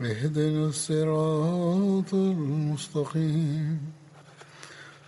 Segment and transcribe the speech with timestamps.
[0.00, 3.78] اهدنا الصراط المستقيم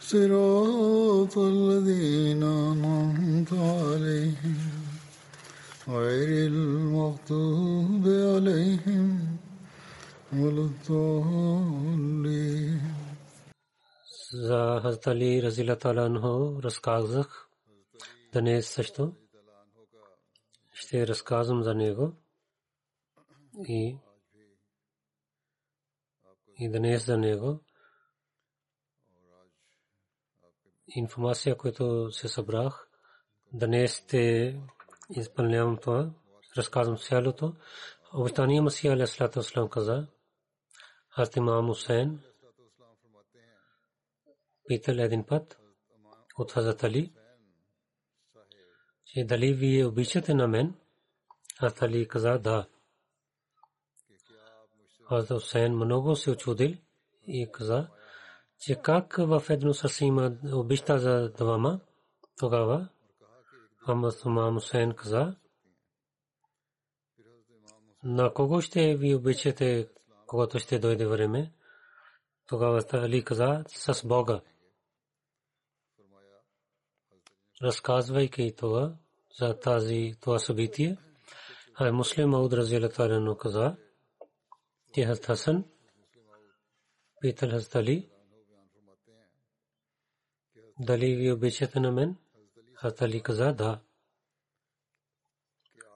[0.01, 4.59] صراط الذين أنعمت عليهم
[5.89, 9.37] غير المغضوب عليهم
[10.33, 12.19] ولا الضالين
[14.31, 17.49] за Хазрат Али Разила Таланхо разказах
[18.33, 19.13] днес също.
[20.73, 22.13] Ще разказвам за него
[23.69, 23.97] и,
[26.60, 27.60] и днес за него.
[30.88, 32.88] Информация, която се събрах,
[33.54, 34.56] днес ще
[35.10, 36.12] изпълнявам това,
[36.58, 37.56] разказвам цялото.
[38.14, 40.08] Обещания Масия Алейхиссалату Вассалам каза,
[41.10, 42.20] Хазрат Имам Хусейн,
[44.68, 45.58] питал един път
[46.38, 47.14] от Хазрат Али,
[49.06, 50.76] че дали вие обичате на мен?
[51.60, 52.68] Хазрат Али каза да.
[55.14, 56.76] Хазрат Хусейн много се очудил
[57.28, 57.88] и каза,
[58.60, 61.80] че как в едно сърце има обичта за двама,
[62.40, 62.90] тогава
[64.26, 65.36] Имам Хусейн каза,
[68.04, 69.90] на кого ще ви обичате,
[70.28, 71.54] когато ще дойде време?
[72.48, 74.42] Тогава Али каза с Бога.
[77.64, 78.96] разказвайки това
[79.40, 80.98] за тази това събитие,
[81.76, 83.76] а муслим Мауд разилатарено каза,
[84.94, 85.66] че Хазрат Хасан
[87.22, 88.10] питал Хазрат Али,
[90.80, 92.16] дали ви обичате на мен?
[92.76, 93.82] Хазрат Али каза, да.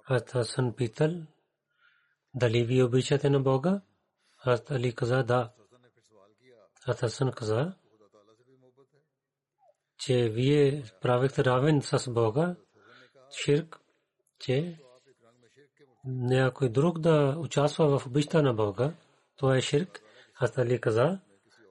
[0.07, 1.12] Хазрат Хасан питал,
[2.36, 3.81] дали ви обичате на Бога?
[4.38, 5.53] Хазрат Али каза, да.
[6.86, 7.78] Хазрат Хасан каза,
[9.97, 12.56] че вие правихте равен с Бога,
[13.31, 13.80] ширк,
[14.40, 14.80] че
[16.06, 18.94] някой друг да участва в обичта на Бога,
[19.38, 20.02] това е ширк.
[20.40, 21.19] Аз Али каза,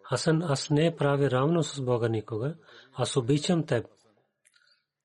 [0.02, 2.54] Хасан, аз не правя равно с Бога никога,
[2.92, 3.86] аз обичам теб.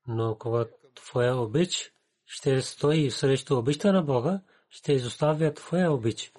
[0.08, 1.94] Но когато твоя обич
[2.26, 6.32] ще стои срещу обичта на Бога, ще изоставя твоя обич.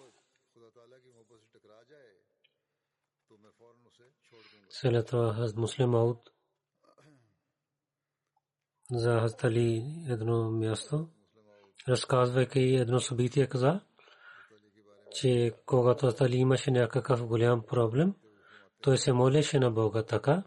[4.71, 6.31] След това Муслим Ауд
[8.91, 11.09] за Хазтали едно място,
[11.89, 13.81] разказвайки едно събитие каза,
[15.15, 18.15] че когато Хазтали имаше някакъв голям проблем,
[18.81, 20.43] той се молеше на Бога така,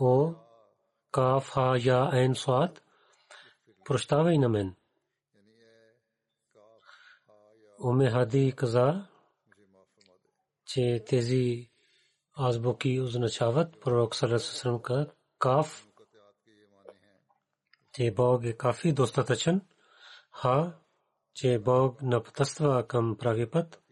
[0.00, 0.34] О,
[1.10, 2.82] Каф, Ха, Я, Айн, Суад,
[3.84, 4.74] прощавай на мен.
[7.84, 9.08] Уме Хади каза,
[10.66, 11.70] че тези
[12.36, 15.06] азбуки означават пророк Салесалам ка
[15.38, 15.88] каф,
[17.94, 19.60] че Бог е кафи достатъчен,
[20.32, 20.78] ха,
[21.34, 23.82] че Бог напътства към прави път,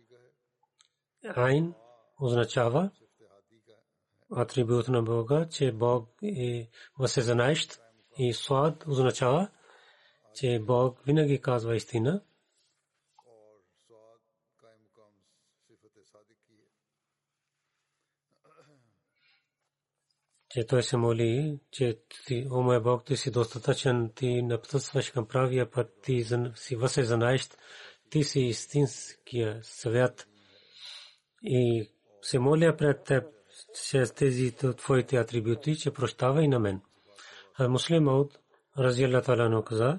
[1.36, 1.74] айн
[2.20, 2.90] означава
[4.36, 7.80] атрибут на Бога, че Бог е възсезнаещ
[8.18, 9.48] и слад означава,
[10.34, 12.22] че Бог винаги казва истина.
[20.54, 25.28] Че той се моли, че ти, о мой Бог, ти си достатъчен, ти напътстваш към
[25.28, 27.48] правия път, ти си въсе знаеш,
[28.10, 30.26] ти си истинския свят.
[31.42, 31.90] И
[32.22, 33.24] се моля пред теб,
[33.90, 36.80] че тези твоите атрибути, че прощавай на мен.
[37.58, 38.38] А муслим Ауд,
[38.78, 39.98] разиалла таala каза,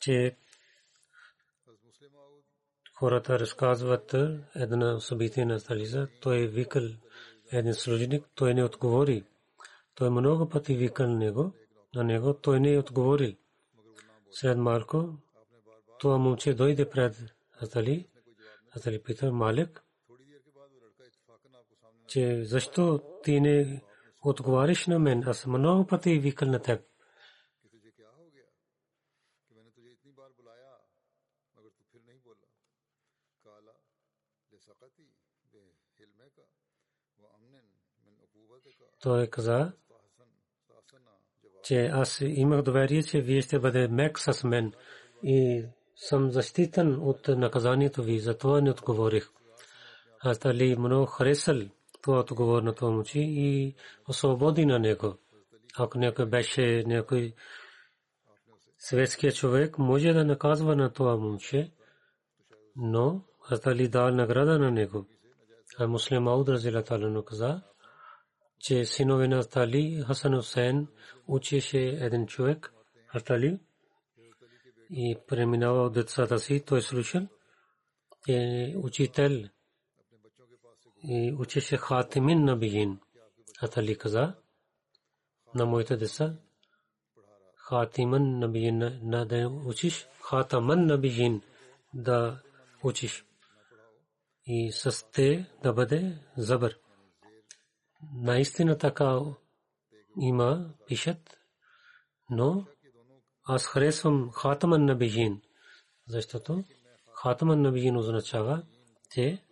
[0.00, 0.36] че
[2.94, 4.14] хората разказват
[4.54, 6.82] една събитие на Тализа, той викал
[7.52, 9.24] един служеник, той не отговори.
[9.96, 11.52] Той много пъти викал него,
[11.94, 13.38] на него той не отговори.
[14.30, 15.14] След малко
[15.98, 18.08] това момче дойде пред Атали,
[18.76, 19.84] Атали пита Малик,
[22.06, 23.82] че защо ти не
[24.24, 26.80] отговариш на мен, аз много пъти викал на теб.
[39.00, 39.72] Той каза,
[41.62, 44.72] че аз имах доверие, че вие ще бъде мек с мен
[45.22, 45.64] и
[45.96, 49.28] съм защитен от наказанието ви, затова не отговорих.
[50.20, 51.56] Аз дали много харесал
[52.02, 53.74] това отговор на това момче и
[54.08, 55.14] освободи на него.
[55.78, 57.34] Ако някой беше някой
[58.78, 61.72] светския човек, може да наказва на това момче,
[62.76, 65.06] но аз дали дал награда на него.
[65.78, 67.62] А муслим Ауд Разилаталано каза,
[68.60, 70.86] че синове на Али Хасан Хусейн
[71.28, 72.72] учеше един човек,
[73.30, 73.60] Али,
[74.90, 77.22] и преминава от децата си, той слушал,
[78.28, 79.44] е учител
[81.02, 83.00] и учеше Хатимин Набиин.
[83.76, 84.34] Али каза
[85.54, 86.36] на моите деца,
[87.56, 91.42] Хатиман Набиин на да учиш, Хатаман Набиин
[91.94, 92.42] да
[92.82, 93.24] учиш.
[94.46, 96.78] И с те да бъде забър
[98.14, 99.20] наистина така
[100.20, 101.40] има, пишат,
[102.30, 102.66] но
[103.44, 105.42] аз харесвам Хатаман Набиин,
[106.08, 106.64] защото
[107.14, 108.62] Хатаман Набиин означава,
[109.10, 109.42] че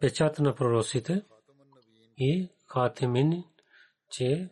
[0.00, 1.24] печат на пророците
[2.16, 3.44] и Хатимин,
[4.10, 4.48] че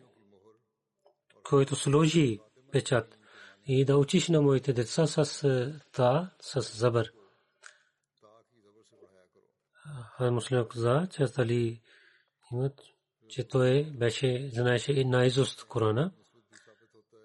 [1.43, 2.39] който сложи
[2.71, 3.17] печат
[3.65, 5.43] и да учиш на моите деца с
[5.91, 7.13] та, с забър.
[10.19, 11.81] Муслим каза, че дали
[12.51, 12.81] имат
[13.29, 16.11] че той беше, знаеше и наизуст Корана.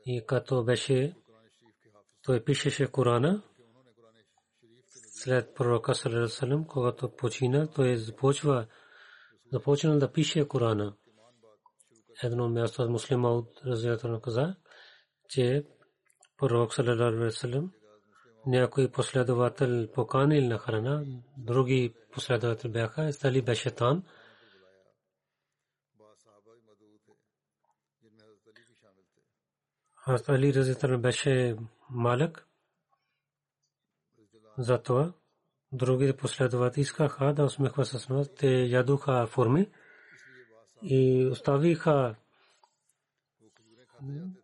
[0.07, 1.15] И като беше,
[2.23, 3.43] той пишеше Корана.
[5.15, 8.67] След пророка Салерасалем, когато почина, той започва,
[9.53, 10.97] започна да пише Корана.
[12.23, 14.57] Едно място от муслима от разделително каза,
[15.29, 15.65] че
[16.39, 17.71] пророк Салерасалем
[18.47, 21.05] някой последовател поканил на храна,
[21.39, 24.03] други последователи бяха, стали беше там.
[30.05, 31.57] Хазрат Али Разитър беше
[31.91, 32.47] малък.
[34.59, 35.13] Затова
[35.73, 38.35] другите последователи искаха да усмехва с нас.
[38.35, 39.71] Те ядуха форми
[40.83, 42.15] и оставиха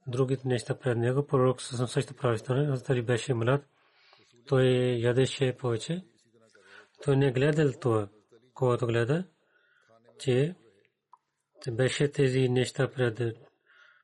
[0.06, 1.26] другите неща пред него.
[1.26, 2.38] Пророк със също прави.
[2.38, 3.66] Хазрат Али беше млад.
[4.46, 4.64] Той
[4.98, 6.04] ядеше повече.
[7.04, 8.08] Той не гледал това,
[8.54, 9.24] когато гледа,
[10.18, 10.54] че
[11.70, 13.50] беше тези неща пред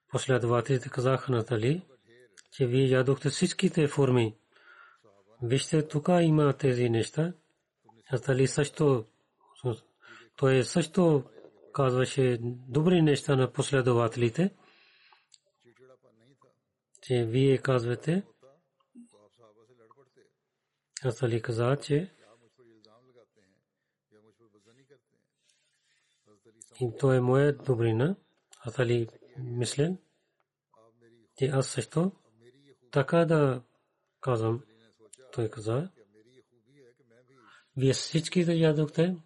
[0.08, 1.82] последователите казаха на Тали,
[2.52, 4.36] че вие ядохте всичките форми.
[5.42, 7.32] Вижте, тук има тези неща.
[8.24, 9.04] Тали също,
[10.36, 11.24] той също
[11.72, 12.38] казваше
[12.68, 14.50] добри неща на последователите,
[17.02, 18.22] че вие казвате,
[21.18, 22.16] Тали каза, че
[26.80, 28.16] и то е моя добрина.
[28.60, 29.98] Атали мислен,
[31.38, 32.12] че аз също
[32.90, 33.62] така да
[34.20, 34.62] казвам.
[35.32, 35.90] Той каза,
[37.76, 39.16] вие всички да ядохте,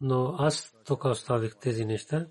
[0.00, 2.28] но аз тук оставих тези неща.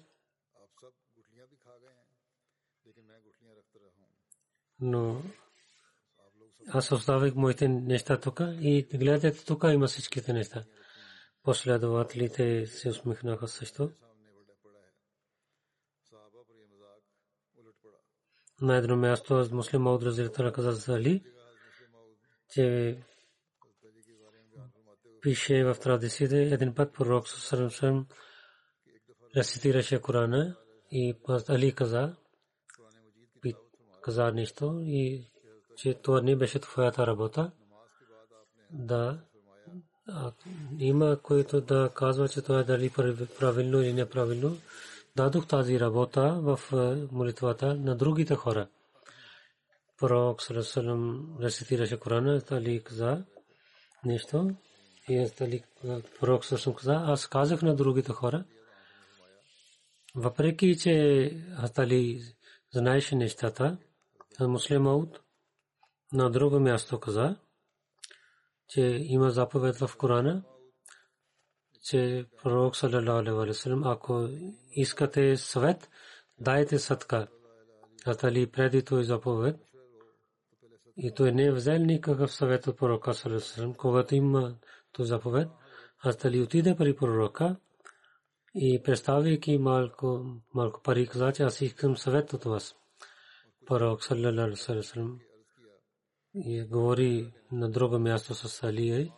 [4.79, 5.21] Но
[6.67, 10.63] аз оставих моите неща тук и гледате тук има всичките неща.
[11.43, 13.91] Последователите се усмихнаха също.
[18.61, 21.23] На едно място аз муслим Мауд Разиртана каза за Али,
[22.49, 22.97] че
[25.21, 28.07] пише в традициите един път пророк Сърсърм
[29.35, 30.55] рецитираше Корана
[30.91, 31.15] и
[31.49, 32.15] Али каза,
[34.01, 35.27] каза нещо и
[35.77, 37.51] че това не беше твоята работа.
[38.71, 39.19] Да,
[40.79, 42.89] има който да казва, че това е дали
[43.39, 44.57] правилно или неправилно
[45.17, 46.59] дадох тази работа в
[47.11, 48.67] молитвата на другите хора.
[49.99, 53.25] Пророк Салесалам рецитираше Корана, Али каза
[54.05, 54.55] нещо.
[55.09, 55.63] И Али
[56.19, 58.45] Пророк Салесалам каза, аз казах на другите хора,
[60.15, 60.93] въпреки че
[61.77, 62.21] Али
[62.73, 63.77] знаеше нещата,
[64.39, 65.21] муслим Ауд
[66.13, 67.35] на друго място каза,
[68.69, 70.43] че има заповед в Корана,
[71.89, 74.29] че пророк саллалаху алейхи ва саллям ако
[74.71, 75.89] искате съвет
[76.39, 77.27] дайте садка
[78.05, 79.55] Атали преди той заповед
[80.97, 84.55] И той не е взел никакъв съвет от пророка Салесалам, когато има
[84.91, 85.49] то заповед.
[85.99, 87.55] Аз дали отиде при пророка
[88.55, 92.75] и представяйки малко, малко пари, каза, че аз искам съвет от вас.
[93.65, 95.19] Пророк Салесалам
[96.35, 99.13] и говори на друго място с Алия.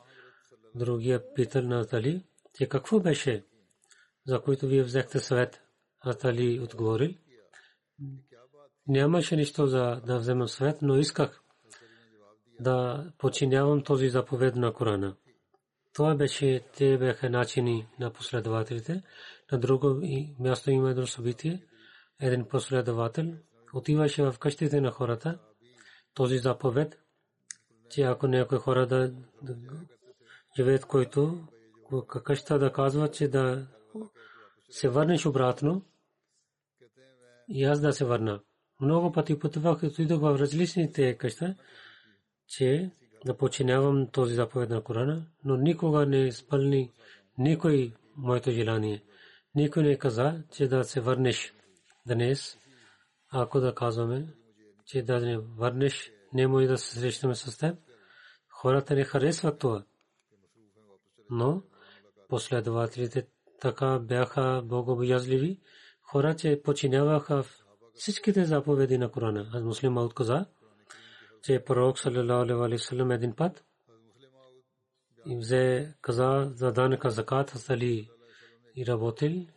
[0.75, 2.23] Другия питал на Али,
[2.59, 3.45] че какво беше,
[4.25, 5.61] за което вие взехте съвет.
[5.99, 7.13] Аз Али отговорил.
[8.87, 11.43] Нямаше нищо за да вземам съвет, но исках
[12.59, 15.15] да починявам този заповед на Корана.
[15.93, 19.03] Това беше, те бяха начини на последователите.
[19.51, 20.01] На друго
[20.39, 21.65] място има едно събитие.
[22.21, 23.33] Един последовател
[23.73, 25.39] отиваше в къщите на хората.
[26.13, 26.99] Този заповед,
[27.89, 29.13] че ако някой хора да
[30.57, 31.47] живеят, който
[32.23, 33.67] къща да казва, че да
[34.69, 35.85] се върнеш обратно
[37.49, 38.41] и аз да се върна.
[38.81, 41.55] Много пъти пътувах и отидох в различните къща
[42.49, 42.91] че
[43.25, 46.93] да починявам този заповед на Корана, но никога не изпълни
[47.37, 49.03] никой моето желание.
[49.55, 51.53] Никой не каза, че да се върнеш
[52.07, 52.57] днес,
[53.31, 54.33] ако да казваме,
[54.85, 57.77] че да не върнеш, не може да се срещаме с теб.
[58.49, 59.83] Хората не харесват това.
[61.29, 61.63] Но
[62.29, 63.27] последователите
[63.61, 65.59] така бяха богобоязливи,
[66.01, 67.43] хора, че починяваха
[67.93, 69.49] всичките заповеди на Корана.
[69.53, 70.45] Аз муслима отказа,
[71.43, 73.65] че пророк саллалаху алейхи един път
[75.25, 78.09] и взе каза за данъка закат сали
[78.75, 79.47] и работил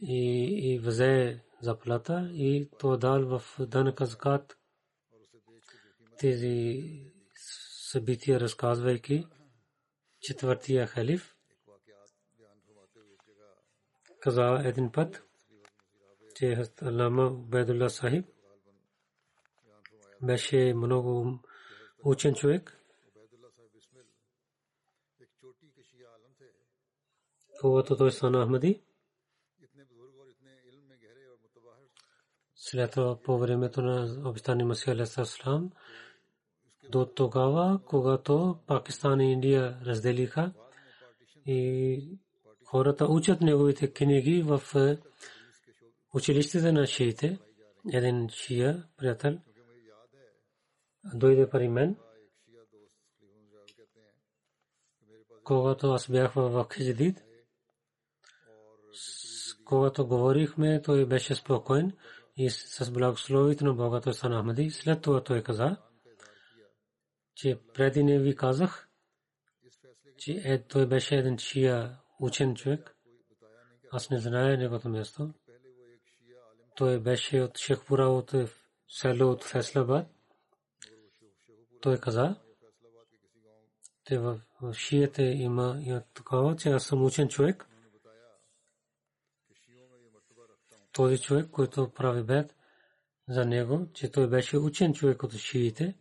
[0.00, 4.58] и, и взе заплата и то дал в данъка закат
[6.18, 6.82] тези
[7.90, 9.26] събития разказвайки
[10.20, 11.37] четвъртия халиф
[14.28, 15.24] каза един път
[16.34, 18.26] че Алама Бедулла Сахиб
[20.22, 21.38] беше много
[22.04, 22.80] учен човек.
[27.60, 28.82] Когато той стана Ахмади,
[32.54, 35.70] след това по времето на обещани Масия Алейхиссалам,
[36.90, 40.52] до тогава, когато Пакистан и Индия разделиха
[41.46, 42.18] и
[42.70, 44.62] хората учат неговите книги в
[46.14, 47.38] училището на шиите,
[47.92, 49.38] един шия, приятел,
[51.14, 51.96] дойде при мен.
[55.44, 57.24] Когато аз бях в Хидждид,
[59.64, 61.92] когато говорихме, той беше спокоен
[62.36, 64.70] и с благословите на Бога той стана Ахмади.
[64.70, 65.76] След това той каза,
[67.34, 68.88] че преди не ви казах,
[70.18, 72.96] че е, той беше един чия учен човек.
[73.92, 75.34] Аз не зная неговото място.
[76.76, 78.34] Той беше от Шехпура, от
[78.88, 80.06] село от Феслабад.
[81.80, 82.36] Той каза,
[84.06, 84.40] че в
[84.74, 87.66] шиете има и такова, че аз съм учен човек.
[90.92, 92.54] Този човек, който прави бед
[93.28, 95.94] за него, че той беше учен човек от шиите.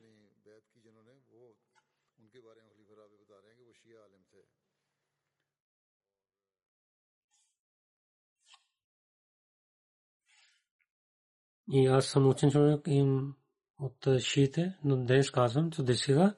[11.71, 13.35] И аз съм учен човек им
[13.79, 16.35] от шиите, но днес казвам, че десига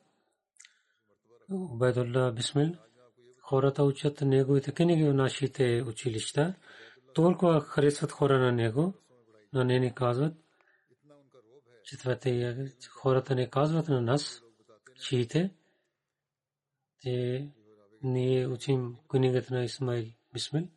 [1.51, 2.75] Убайдулла Бисмил
[3.49, 6.55] хората учат неговите книги в нашите училища.
[7.13, 8.93] Толкова харесват хора на него,
[9.53, 10.33] но не ни казват.
[11.83, 12.55] Четвърте,
[12.89, 14.41] хората не казват на нас,
[15.01, 15.53] шиите,
[17.01, 17.47] че
[18.03, 20.67] ние учим книгата на Исмаил Бисмил.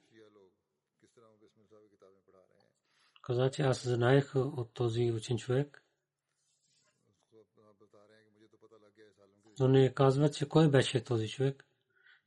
[3.33, 5.85] Каза, че аз знаех от този учен човек,
[9.61, 11.65] но не казва, че кой беше този човек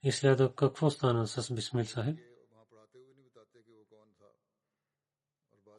[0.04, 2.20] и след какво стана с Бисмил Сахиб.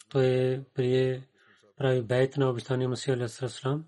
[0.08, 1.28] Той прие
[1.76, 3.84] прави бейт на обещания Масия Алейхиссалам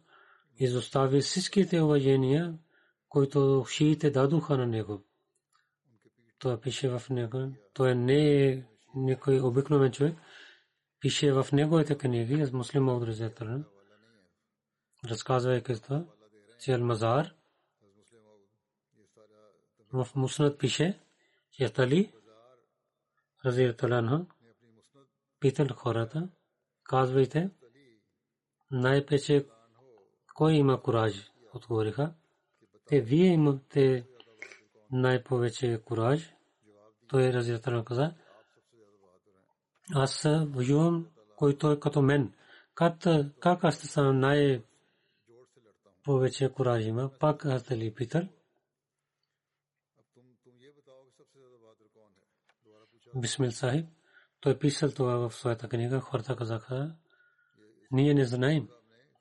[0.57, 2.59] изостави всичките уважения,
[3.09, 5.04] които шиите дадоха на него.
[6.38, 7.52] Той пише в него.
[7.75, 8.64] Той не е
[8.95, 10.16] никой обикновен човек.
[11.00, 13.09] Пише в неговите книги, аз муслима от
[15.05, 16.05] разказвайки това,
[16.61, 17.31] че Ал-Мазар
[19.93, 21.00] в Муснат пише,
[21.52, 22.12] че Тали
[23.45, 24.26] Рази Таланха
[25.40, 26.28] питал хората,
[26.85, 27.50] казвайте,
[28.71, 29.47] най-пече
[30.35, 32.14] кой има кураж, отговориха.
[32.87, 34.07] Те вие имате
[34.90, 36.35] най-повече кураж.
[37.09, 38.14] Той Рази Талан каза,
[39.95, 42.33] аз воювам, който е като мен.
[42.75, 44.62] Как аз стана най-
[46.04, 47.11] повече кураж има.
[47.21, 48.23] Пак Хазали питал.
[53.16, 53.87] Бисмил Сахиб.
[54.40, 56.00] Той писал това в своята книга.
[56.00, 56.95] Хората казаха,
[57.90, 58.68] ние не знаем.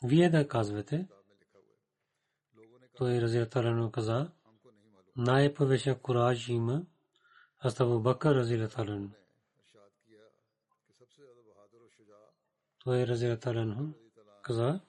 [0.03, 1.07] Вие да казвате.
[2.97, 4.31] Той разияталено каза,
[5.15, 6.85] най-повече кураж има
[7.79, 9.09] Абу Бакър разияталено.
[12.87, 13.93] Той разияталено
[14.41, 14.79] каза,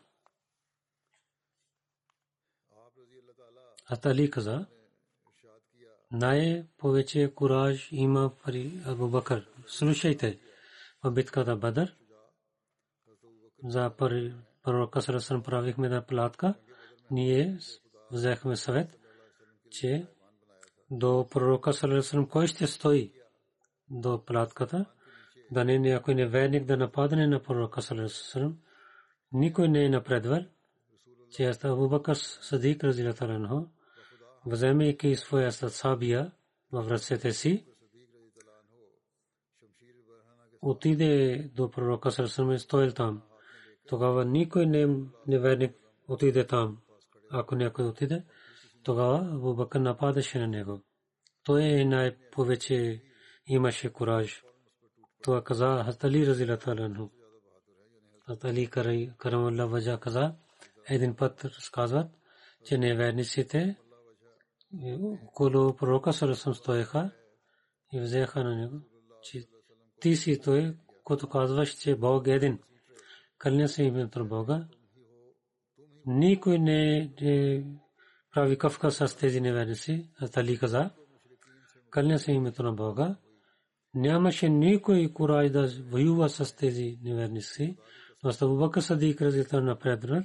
[3.86, 4.66] Атали каза,
[6.10, 9.48] най-повече кураж има при Абу Бакър.
[9.66, 10.40] Слушайте
[11.04, 11.96] в битката Бадър.
[13.64, 13.90] За
[14.62, 16.54] пророка Сарасан правихме да платка.
[17.10, 17.58] Ние
[18.10, 18.98] взехме съвет,
[19.70, 20.06] че
[20.90, 23.12] до пророка Сарасан кой ще стои
[23.90, 24.86] до платката,
[25.50, 28.58] да не някой неверник да нападне на пророка Сарасан.
[29.32, 30.44] Никой не е напредвал,
[31.30, 33.66] че Абу Бакър Садик разилатаранхо
[34.46, 36.32] вземайки своя сабия
[36.72, 37.66] в ръцете си,
[40.62, 43.22] отиде до пророка Сърсъм и стоил там.
[43.86, 44.88] Тогава никой не
[45.26, 45.76] неверник
[46.08, 46.78] отиде там.
[47.30, 48.24] Ако някой отиде,
[48.82, 50.80] тогава Абу Бакър нападаше на него.
[51.44, 53.02] Той е най-повече
[53.46, 54.42] имаше кураж.
[55.22, 57.08] Това каза Хастали Разилата Ланху.
[58.26, 58.66] Хастали
[59.18, 60.34] Карамалла Ваджа каза,
[60.88, 62.06] един път разказват,
[62.64, 63.76] че неверниците
[65.26, 67.10] около пророка Сарасам стоеха
[67.92, 68.80] и взеха на него,
[69.22, 69.44] че
[70.00, 72.58] ти си той, който казваш, че Бог е един.
[73.38, 74.66] Кълня се името Бога.
[76.06, 77.12] Никой не
[78.34, 80.90] прави кавка с тези неверници, а Тали каза.
[81.90, 83.16] Кълня се името на Бога.
[83.94, 87.76] Нямаше никой кураж да воюва с тези неверници.
[88.24, 90.22] Но Абу Бакър Садик разител напреднал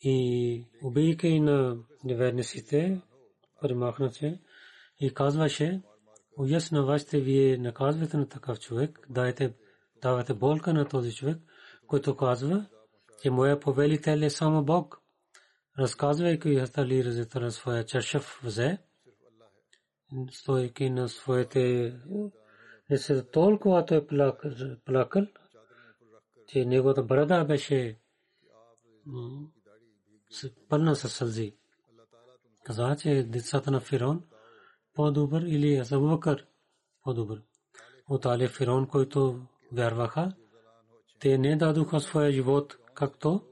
[0.00, 3.02] и убийка на неверниците,
[3.60, 4.40] премахнаше
[5.00, 5.82] и казваше,
[6.38, 9.54] уясна вашите вие наказвате на такъв човек, дайте,
[10.02, 11.38] давате болка на този човек,
[11.86, 12.66] който казва,
[13.22, 15.00] че моя повелител е само Бог.
[15.78, 18.78] Разказвайки Хастали Разитара своя чашъв взе,
[20.30, 21.94] стойки на своите
[22.90, 24.06] не се толкова той
[24.84, 25.26] плакал,
[26.46, 27.98] че неговата брада беше
[30.68, 31.56] пълна със сълзи
[32.64, 34.22] каза, че децата на Фирон
[34.94, 36.46] по-добър или Абу Бакър
[37.02, 37.42] по-добър.
[38.08, 40.32] От Али Фирон, който вярваха,
[41.20, 43.42] те не дадоха своя живот, както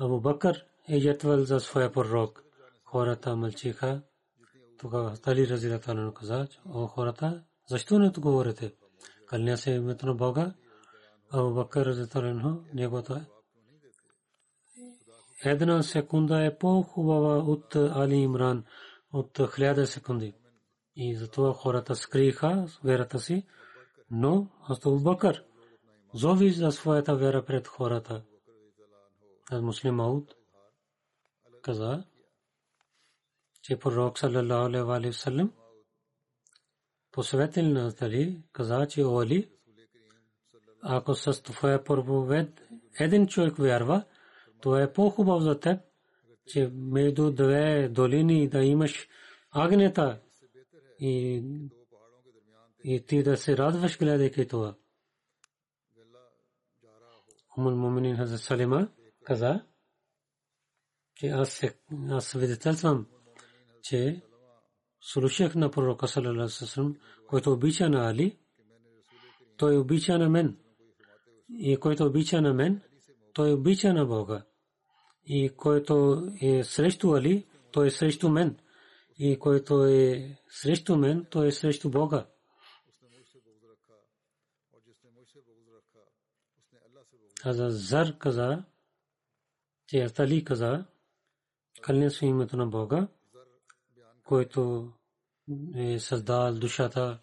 [0.00, 2.44] Абу Бакър е ятвал за своя пророк.
[2.84, 4.02] Хората мълчиха.
[4.78, 8.72] Тогава Тали Разилата на каза, о хората, защо не говорите?
[9.26, 10.54] Кълня се името на Бога.
[11.30, 13.26] Абу Бакър Разилата на неговата
[15.44, 18.64] една секунда е по-хубава от Али Имран
[19.12, 20.34] от хиляда секунди.
[20.96, 23.46] И затова хората скриха верата си,
[24.10, 25.44] но Абу Бакър
[26.14, 28.22] зови за своята вера пред хората.
[29.50, 30.34] Аз муслим Ауд
[31.62, 32.04] каза,
[33.64, 35.52] че пророк саллалаху алейхи ва саллям
[37.12, 39.48] посветил на Дали каза, че Оли,
[40.82, 42.62] ако с твоя проповед
[43.00, 44.04] един човек вярва,
[44.60, 45.80] то е по-хубаво за теб,
[46.46, 49.08] че между две долини да имаш
[49.50, 50.20] агнета
[51.00, 51.42] и,
[52.84, 54.74] и ти да се радваш гледайки това.
[57.58, 58.88] Умул Муминин Хазар Салима
[59.24, 59.66] каза,
[61.14, 61.78] че аз, се,
[62.10, 63.06] аз свидетелствам,
[63.84, 64.22] че
[65.00, 66.96] слушах на пророка Салалаласасалам,
[67.28, 68.38] който обича на Али,
[69.56, 70.58] той обича на мен.
[71.58, 72.82] И който обича на мен,
[73.32, 74.44] той обича на Бога
[75.26, 78.58] и който е срещу Али, той е срещу мен.
[79.18, 82.26] И който е срещу мен, той е срещу Бога.
[87.42, 88.64] Каза Зар каза,
[89.86, 90.84] че Али каза,
[91.80, 93.08] кълня се името на Бога,
[94.24, 94.92] който
[95.76, 97.20] е създал душата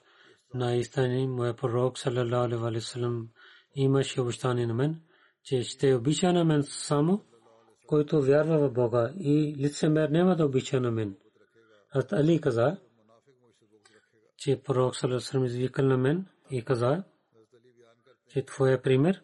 [0.53, 3.29] на истини, моя пророк, салалалаху алейхи ва саллям,
[3.75, 5.01] имаше обещание на мен,
[5.43, 7.25] че ще обича на мен само,
[7.87, 11.17] който вярва в Бога и лицемер няма да обича на мен.
[11.93, 12.77] Аз Али каза,
[14.37, 17.03] че пророк Салесалам извикал на мен и каза,
[18.29, 19.21] че твоя пример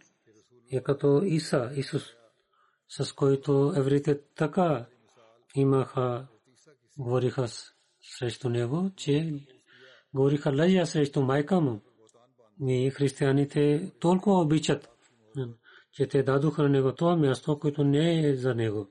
[0.72, 2.04] е като Иса, Исус,
[2.88, 4.86] с който еврите така
[5.56, 6.28] имаха,
[6.98, 7.48] говориха
[8.02, 9.34] срещу него, че
[10.14, 11.82] говориха лъжа срещу майка му.
[12.68, 14.90] И християните толкова обичат
[15.98, 18.88] че те дадоха на него това място, което не е за него.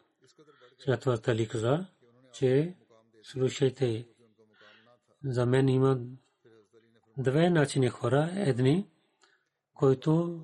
[0.79, 1.49] След това Тали
[2.33, 2.75] че
[3.23, 4.07] слушайте,
[5.25, 5.99] за мен има
[7.19, 8.33] две начини хора.
[8.35, 8.87] Едни,
[9.75, 10.41] които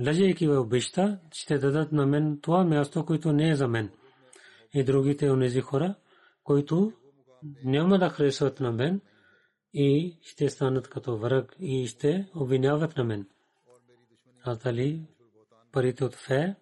[0.00, 3.90] лежейки в обичта, ще дадат на мен това място, което не е за мен.
[4.74, 5.94] И другите онези хора,
[6.44, 6.92] които
[7.64, 9.00] няма да харесват на мен
[9.72, 13.26] и ще станат като враг и ще обвиняват на мен.
[14.44, 15.06] Аз дали
[15.72, 16.54] парите от Фе,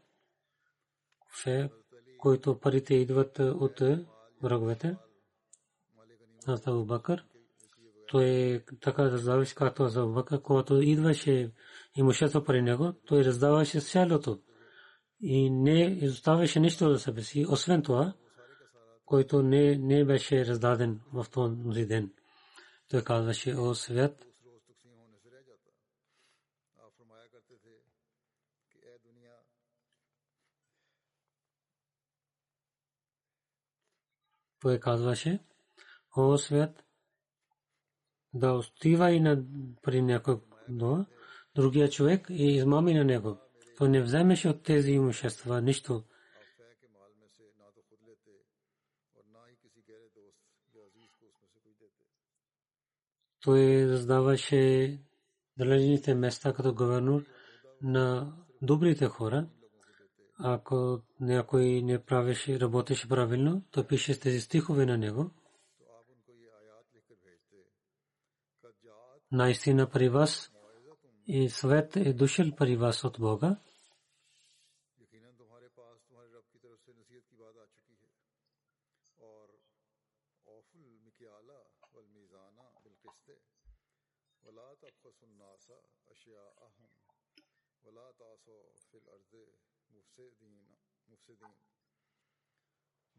[1.42, 1.70] Фе,
[2.18, 3.82] които парите идват от
[4.42, 4.96] враговете,
[6.46, 7.24] аз Абу Бакър,
[8.08, 11.52] той така раздаваше както за Бакър, когато идваше
[11.96, 14.38] имущество при него, той раздаваше цялото
[15.20, 17.46] и не изоставаше нищо за себе си.
[17.48, 18.12] Освен това,
[19.04, 22.12] който не, не беше раздаден в този ден.
[22.88, 24.24] Той казваше, о свят,
[34.60, 35.38] той казваше,
[36.16, 36.84] о свят,
[38.34, 39.44] да остива и на
[39.82, 40.40] при някой
[41.54, 43.38] другия човек и измами на него.
[43.78, 46.04] Той не вземеше от тези имущества нищо.
[53.42, 54.98] Той раздаваше
[55.58, 57.24] далечните места като гувернор
[57.82, 59.48] на добрите хора.
[60.38, 65.30] Ако някой не правеше, работеше правилно, то пише тези стихове на него.
[69.32, 70.52] Наистина при вас
[71.26, 73.56] и свет е дошъл при вас от Бога.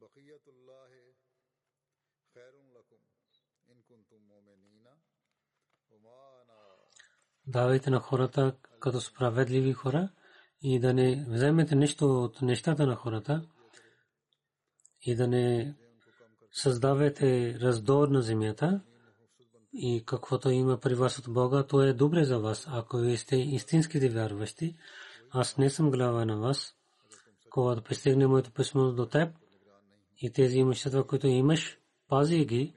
[0.04, 1.04] бакиятуллахе
[2.34, 3.04] хайрун лакум
[3.72, 4.94] ин кунтум муминина
[7.48, 10.10] Давайте на хората като справедливи хора
[10.62, 13.50] и да не вземете нещо от нещата на хората
[15.02, 15.76] и да не
[16.52, 18.82] създавате раздор на земята
[19.74, 23.36] и каквото има при вас от Бога, то е добре за вас, ако вие сте
[23.36, 24.76] истинските вярващи.
[25.32, 26.76] Аз не съм глава на вас.
[27.50, 29.36] Когато пристигне моето писмо до теб,
[30.24, 32.76] и тези имущества, които имаш, пази ги,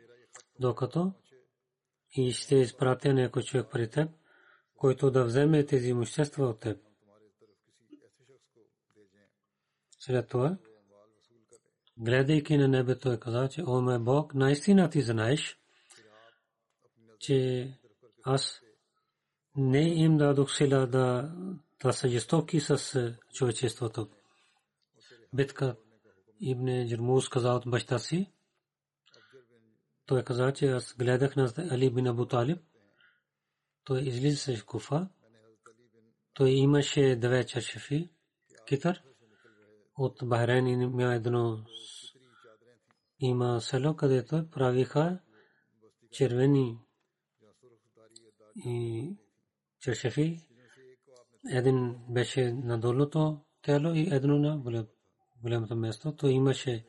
[0.60, 1.12] докато
[2.16, 4.10] и ще изпратя някой човек при теб,
[4.74, 6.80] който да вземе тези имущества от теб.
[9.98, 10.58] След това,
[11.98, 15.58] гледайки на небето, е казал, че о, мой Бог, наистина ти знаеш,
[17.18, 17.70] че
[18.22, 18.60] аз
[19.56, 21.34] не им дадох сила да,
[21.82, 24.08] да са жестоки с човечеството.
[25.34, 25.76] Битка
[26.40, 28.32] Ибн Джермус каза от баща си,
[30.06, 32.58] той каза, че аз гледах на Али бин Абу Талиб,
[33.84, 35.08] той излиза в Куфа,
[36.34, 38.10] той имаше две чашефи,
[38.68, 39.02] китър,
[39.98, 41.64] от Бахрейн има едно
[43.20, 45.20] има село, където правиха
[46.12, 46.78] червени
[48.56, 49.10] и
[49.80, 50.46] чашефи.
[51.52, 54.58] Един беше на долното тело и едно на
[55.42, 56.16] голямото място.
[56.16, 56.86] То имаше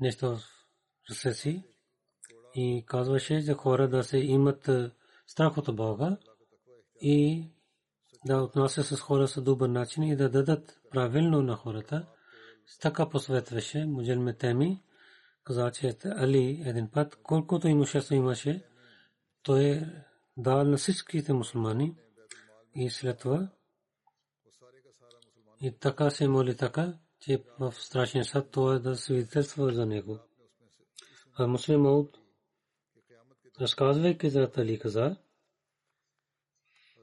[0.00, 0.42] нещо в
[1.10, 1.64] ръце си
[2.54, 4.70] и казваше за хора да се имат
[5.26, 6.16] страх от Бога
[7.00, 7.48] и
[8.26, 12.06] да отнася с хора с добър начин и да дадат правилно на хората.
[12.80, 14.82] Така посветваше Муджелме Теми,
[15.44, 18.64] каза, че Али един път, колкото имущество имаше,
[19.42, 19.86] той е
[20.36, 21.96] дал на всичките мусулмани
[22.74, 23.48] и след това
[25.60, 26.94] и така се моли така,
[27.28, 30.18] че в страшния съд това е да свидетелства за него.
[31.38, 32.18] А муслим Мауд,
[33.60, 35.16] разказвайки за Тали каза,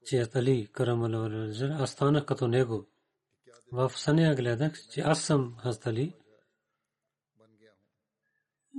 [0.04, 1.02] че Али Карам
[1.60, 2.86] аз станах като него.
[3.72, 6.14] В съня гледах, че аз съм Хазтали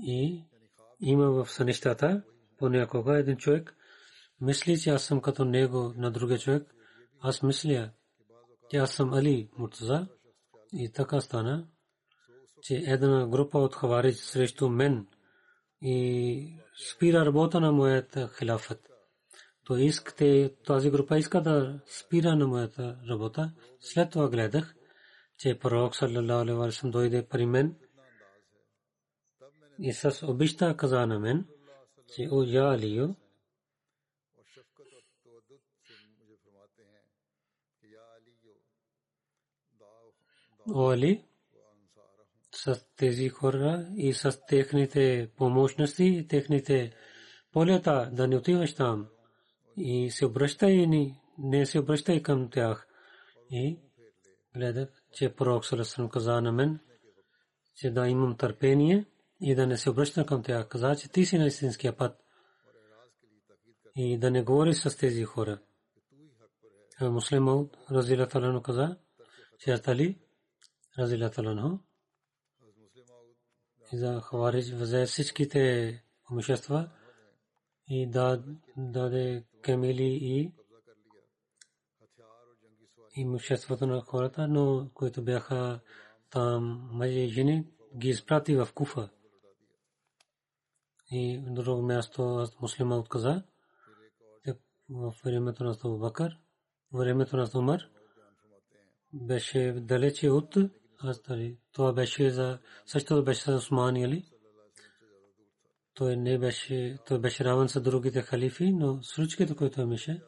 [0.04, 0.51] и
[1.02, 2.24] има в сънищата
[2.58, 3.76] понякога един човек
[4.42, 6.76] мисли, че аз съм като него на другия човек.
[7.20, 7.92] Аз мисля,
[8.70, 10.08] че аз съм Али Муртаза
[10.74, 11.68] и така стана,
[12.62, 15.08] че една група от хаварич срещу мен
[15.82, 16.58] и
[16.92, 18.88] спира работа на моята хилафът.
[19.66, 23.52] То искате, тази група иска да спира на моята работа.
[23.80, 24.76] След това гледах,
[25.38, 27.46] че пророк саллалаху дойде при
[29.80, 31.46] Исус обичта каза на мен,
[32.16, 33.16] че о я Алио,
[40.76, 41.26] о Али,
[42.56, 46.94] с тези хора и с техните помощности техните
[47.52, 49.08] полета да не отиваш там.
[49.78, 52.88] И се обръщай ни, не се обръщай към тях.
[53.52, 53.80] И
[54.56, 56.80] гледах, че пророк Салесрам каза на мен,
[57.76, 59.06] че да имам търпение–
[59.42, 60.68] и да не се обръщам към тях.
[60.68, 62.18] Каза, че ти си на истинския път
[63.96, 65.62] и да не говориш с тези хора.
[67.02, 68.98] Муслим Мауд, Разила Талану каза,
[69.60, 70.20] че Али,
[71.00, 71.80] Разила Талану,
[73.94, 76.90] и за Хаварич взе всичките имущества
[77.88, 78.44] и да
[78.78, 80.54] даде камили и
[83.16, 85.80] имуществото на хората, но които бяха
[86.30, 89.10] там мъже и жени, ги изпрати в Куфа.
[91.12, 93.44] И в друго място муслима отказа
[94.90, 96.38] в времето на Абу Бакър,
[96.94, 97.82] времето на Умар
[99.14, 100.56] беше далече от
[101.04, 101.58] Астари.
[101.72, 104.26] Това беше за същото беше за Усман Али.
[105.94, 110.22] Той не беше, той беше равен с другите халифи, но случките, които имаше,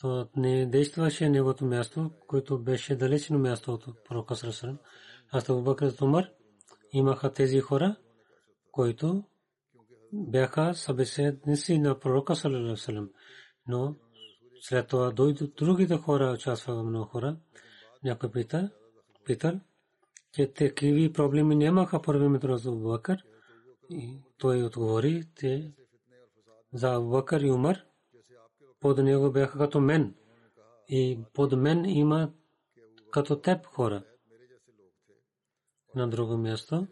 [0.00, 4.78] то не действаше неговото място, което беше далечно място от пророка Сарасарам.
[5.30, 6.30] Аз Бакр Умар
[6.92, 7.96] имаха тези хора,
[8.78, 9.24] които
[10.12, 13.10] бяха събеседници на пророка Салалалалалалалам.
[13.66, 13.96] Но
[14.60, 17.36] след това дойдат другите хора, участваха много хора.
[18.04, 18.70] Някой пита,
[19.24, 19.60] питал,
[20.32, 23.16] че такива проблеми нямаха времето на Абу Бакр.
[23.90, 25.72] И той отговори, те
[26.72, 27.76] за Бакр и Умар
[28.80, 30.14] под него бяха като мен.
[30.88, 32.32] И под мен има
[33.10, 34.02] като теб хора.
[35.94, 36.86] На друго място.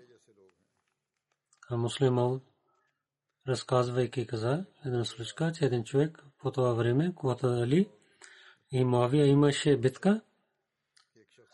[1.71, 2.41] А муслим
[3.49, 7.91] разказвайки каза един случка, че един човек по това време, когато Али
[8.71, 10.21] и Муавия имаше битка,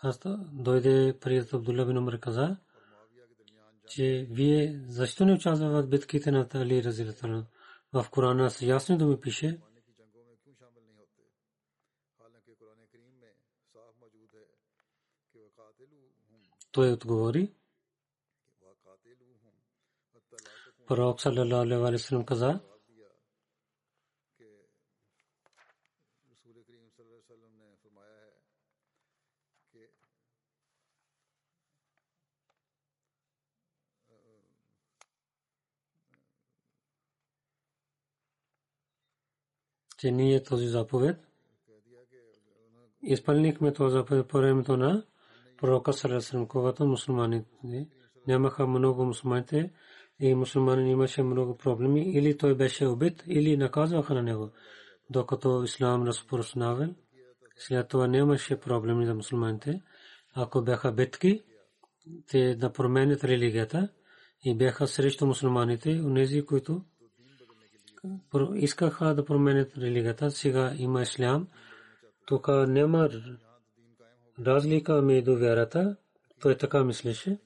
[0.03, 0.21] аз
[0.53, 2.57] дойде при Абдулла бин Умар каза,
[3.89, 7.47] че вие защо не участвате в битките на Али Разилатана?
[7.93, 9.61] В Корана с ясно да ми пише,
[16.73, 17.55] той отговори,
[20.93, 22.61] пророк саллалаху алейхи ва саллям каза,
[39.99, 41.17] че ние този заповед
[43.03, 45.07] изпълнихме този заповед по времето на
[45.57, 47.87] пророка Салесалам, когато мусулманите
[48.27, 49.73] нямаха много мусулманите
[50.21, 54.51] и мусулмани имаше много проблеми, или той беше убит, или наказваха на него.
[55.11, 56.95] Докато ислам разпространявал,
[57.57, 59.83] след това нямаше проблеми за мусулманите.
[60.35, 61.43] Ако бяха битки,
[62.27, 63.89] те да променят религията
[64.45, 66.85] и бяха срещу мусулманите, унези, които
[68.55, 70.31] искаха да променят религията.
[70.31, 71.49] Сега има ислам.
[72.27, 73.09] Тук няма
[74.39, 75.97] разлика между вярата.
[76.41, 77.39] Той така мислеше.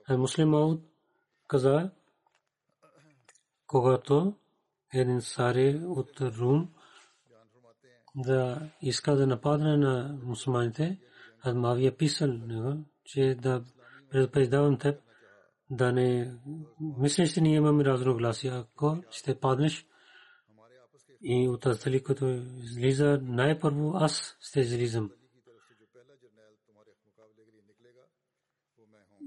[0.17, 0.81] муслим Мауд
[1.47, 1.91] каза,
[3.67, 4.33] когато
[4.93, 6.69] един царе от Рум
[8.15, 10.99] да иска да нападне на мусулманите,
[11.41, 13.63] аз Мавия писал него, че да
[14.09, 15.01] предупреждавам теб,
[15.69, 16.35] да не
[16.97, 18.57] мислиш, че ние имаме разногласия.
[18.57, 19.85] Ако ще паднеш
[21.23, 25.11] и от Азали, като излиза, най-първо аз ще излизам.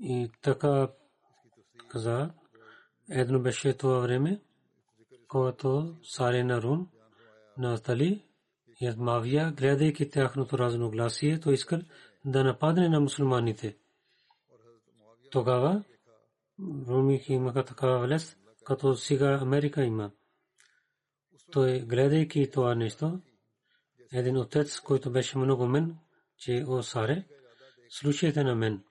[0.07, 0.89] И така
[1.89, 2.31] каза,
[3.11, 4.41] едно беше това време,
[5.29, 6.89] когато Саре на Рум,
[7.59, 8.25] на Азали
[8.81, 11.81] и Мавия, гледайки тяхното разногласие, то искал
[12.25, 13.77] да нападне на мусулманите.
[15.31, 15.85] Тогава
[16.89, 20.11] Руми имаха такава власт, като сега Америка има.
[21.53, 23.21] Той, гледайки това нещо,
[24.13, 25.97] един отец, който беше много мен,
[26.37, 27.25] че о Саре,
[27.89, 28.85] слушайте на мен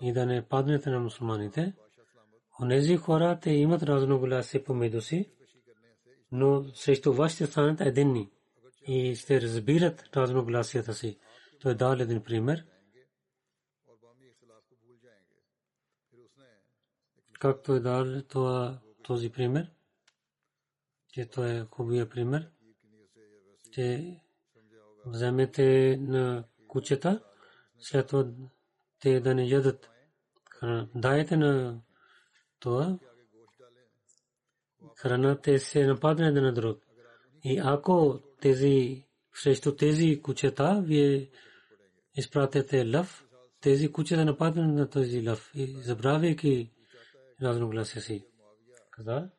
[0.00, 1.74] и да не паднете на мусулманите.
[2.62, 5.30] Онези хора, те имат разногласие помежду си,
[6.32, 8.30] но срещу вас ще станат единни
[8.86, 11.18] и ще разбират разногласията си.
[11.60, 12.64] Той дал един пример–
[17.38, 19.70] както е дал това, този пример,
[21.12, 22.50] че това е хубавия пример,
[23.72, 24.16] че
[25.06, 27.22] вземете на кучета,
[27.78, 28.26] след това
[29.06, 29.90] те да не ядат.
[30.94, 31.80] Дайте на
[32.60, 32.98] това
[34.96, 36.82] храна, те се нападне един на друг.
[37.44, 41.30] И ако тези срещу тези кучета, вие
[42.14, 43.24] изпратите лъв,
[43.60, 46.72] тези кучета нападнат на този лъв и забравяйки
[47.42, 48.24] разногласия си.
[48.90, 49.30] Каза,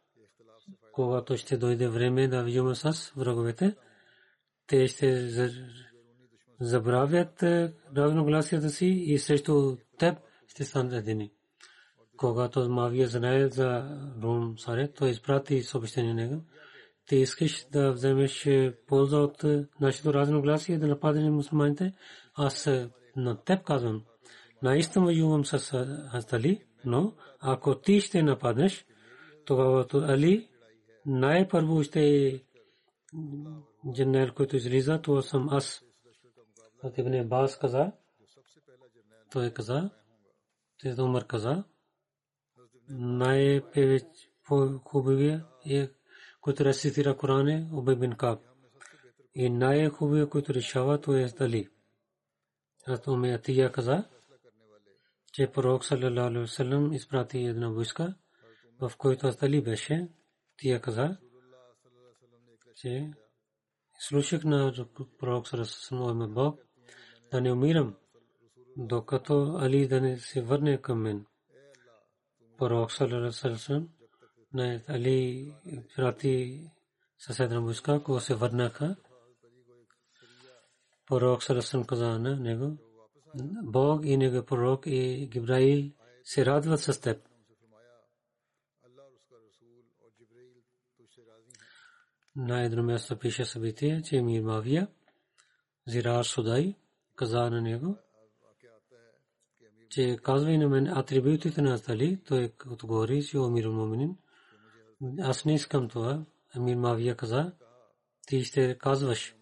[0.92, 3.76] когато ще дойде време да видим с враговете,
[4.68, 5.30] те ще
[6.60, 7.44] забравят
[7.98, 10.18] разногласията си и срещу теб
[10.48, 11.32] ще станат едини.
[12.18, 16.42] Когато Мавия знае за Рум Саре, той изпрати съобщение него.
[17.08, 18.50] Ти искаш да вземеш
[18.88, 19.46] полза от
[19.82, 21.94] нашето разногласие и да нападнеш мусулманите.
[22.36, 22.70] Аз
[23.16, 24.04] на теб казвам,
[24.64, 28.86] наистина воювам с Хастали, но ако ти ще нападнеш,
[29.46, 30.48] тогава Али
[31.06, 32.40] най-първо ще е
[33.94, 35.84] дженерал, който излиза, това съм аз.
[36.98, 37.92] Ибн Бас каза,
[39.32, 39.90] той каза,
[40.80, 41.64] Тезда Умар каза,
[42.90, 45.90] най-хубавия е,
[46.42, 48.40] който рецитира Коране, Убай бин Каб.
[49.36, 51.70] И най-хубавия, който решава, то е Дали.
[52.88, 54.10] Аз Уме Атия каза,
[55.34, 58.16] че пророк саллалаху алейхи васалам изпрати една войска,
[58.82, 60.10] в който Дали беше.
[60.58, 61.18] Тия каза,
[62.76, 63.12] че
[64.00, 64.74] слушах на
[65.20, 66.67] пророк саллалаху алейхи Бог,
[67.32, 67.96] да не умирам,
[68.78, 71.26] докато Али да не се върне към мен.
[72.58, 73.58] Пророк саллалаху
[97.18, 97.98] каза на него,
[99.90, 104.18] че казва на мен атрибутите на Али, той отговори, че Омир Муминин.
[105.20, 106.26] Аз не искам това.
[106.56, 107.52] Амир Мавия каза,
[108.28, 109.36] ти ще казваш.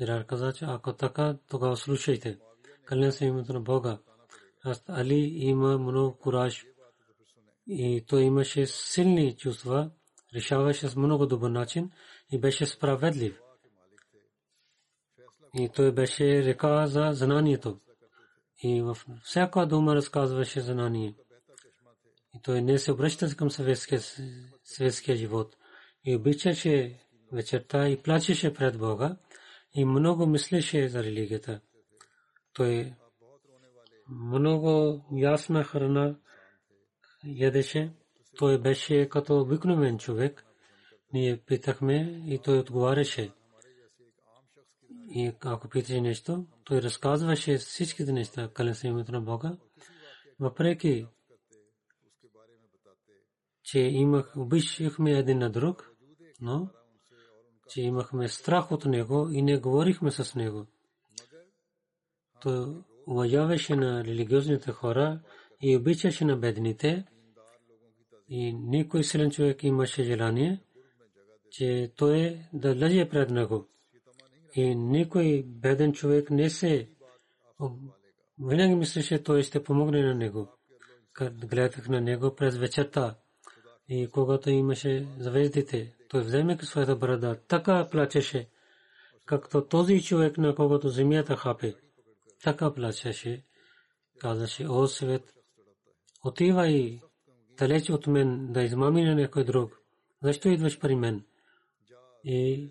[0.00, 2.38] Зирар каза, че ако така, тогава слушайте.
[2.84, 3.98] Кълня се името на Бога.
[4.64, 6.66] Аз Али има много кураж.
[7.66, 9.90] И той имаше силни чувства,
[10.34, 11.90] решаваше с много добър начин
[12.32, 13.40] и беше справедлив.
[15.54, 17.80] И той беше река за знанието.
[18.62, 21.14] И във всяка дума разказваше знание.
[22.34, 23.50] И той не се обръща към
[24.64, 25.56] светския живот.
[26.04, 27.00] И обичаше
[27.32, 29.16] вечерта и плачеше пред Бога
[29.74, 31.60] и много мислеше за религията.
[32.52, 32.94] Той
[34.08, 36.16] много ясна храна
[37.24, 37.92] ядеше.
[38.38, 40.44] Той беше като обикновен човек.
[41.12, 43.30] Ние питахме и той отговаряше.
[45.10, 49.56] И ако питаше нещо, той разказваше всичките неща, кален се името на Бога.
[50.40, 51.06] Въпреки,
[53.62, 55.92] че имах, обичахме един на друг,
[56.40, 56.70] но
[57.68, 60.66] че имахме страх от него и не говорихме с него.
[62.40, 65.20] Той уважаваше на религиозните хора
[65.60, 67.04] и обичаше на бедните.
[68.28, 70.60] И никой силен човек имаше желание,
[71.50, 73.68] че той да лъже пред него.
[74.54, 76.88] И никой беден човек не се
[78.40, 80.48] винаги мислеше, той ще помогне на него.
[81.30, 83.16] Гледах на него през вечерта.
[83.88, 88.48] И когато имаше звездите, той вземе своята брада, така плачеше,
[89.24, 91.74] както този човек, на когото земята хапе.
[92.44, 93.44] Така плачеше.
[94.18, 95.34] Казаше, о свет,
[96.24, 97.00] отивай
[97.58, 99.72] далеч от мен да измами на някой друг.
[100.22, 101.24] Защо идваш при мен?
[102.24, 102.70] И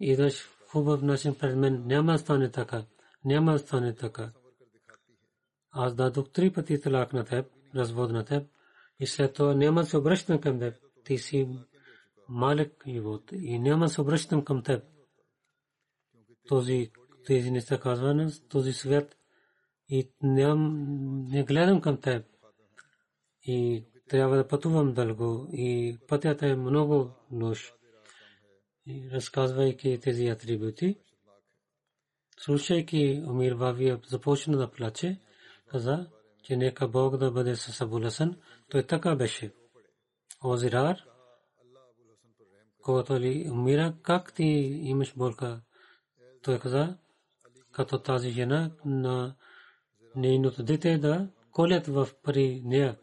[0.00, 1.82] идваш хубав начин пред мен.
[1.86, 2.84] Няма стане така.
[3.24, 4.32] Няма стане така.
[5.70, 8.46] Аз дадох три пъти талак на теб, развод на теб.
[9.00, 10.74] И след това няма се обръщам към теб.
[11.04, 11.48] Ти си
[12.28, 14.84] малък живот и няма се обръщам към теб.
[16.48, 16.90] Този
[17.26, 19.16] тези неща казва на този свят
[19.88, 20.86] и ням,
[21.28, 22.26] не гледам към теб.
[23.42, 27.74] И трябва да пътувам дълго и пътят е много нощ.
[29.12, 30.98] Разказвайки тези атрибути,
[32.38, 35.20] слушайки Умир Вавия започна да плаче,
[35.70, 36.10] каза,
[36.42, 38.36] че нека Бог да бъде с Абуласан,
[38.70, 39.54] той така беше.
[40.44, 40.96] Озирар,
[42.82, 44.44] когато ли умира, как ти
[44.82, 45.62] имаш болка?
[46.42, 46.98] Той каза,
[47.72, 49.36] като тази жена на
[50.16, 52.98] нейното дете да колят в при нея.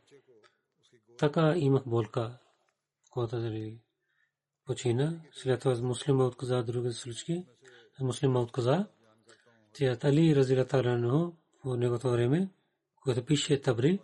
[1.18, 2.38] Така имах болка,
[3.12, 3.80] когато дали
[4.68, 5.22] почина.
[5.32, 7.46] След това муслима отказа други случки.
[8.00, 8.88] Муслима отказа.
[9.74, 12.50] Тя Али разилата рано в негото време,
[13.02, 14.00] когато пише Табри,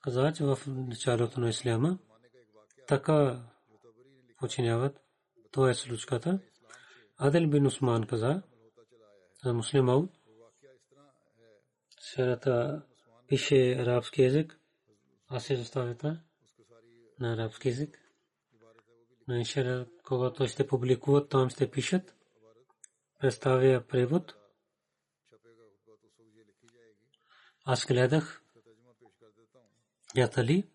[0.00, 1.98] каза, че в началото на Исляма
[2.86, 3.42] така
[4.38, 5.00] починяват.
[5.50, 6.40] Това е случката.
[7.16, 8.42] Адел бин Усман каза,
[9.44, 10.08] за муслимал,
[12.00, 12.82] сферата
[13.28, 14.58] пише арабски език,
[15.28, 16.20] аз се заставята
[17.20, 18.07] на арабски език.
[19.28, 22.14] На иншара, когато ще публикуват, там ще пишат,
[23.18, 24.34] представя превод.
[27.64, 28.42] Аз гледах
[30.16, 30.68] ятали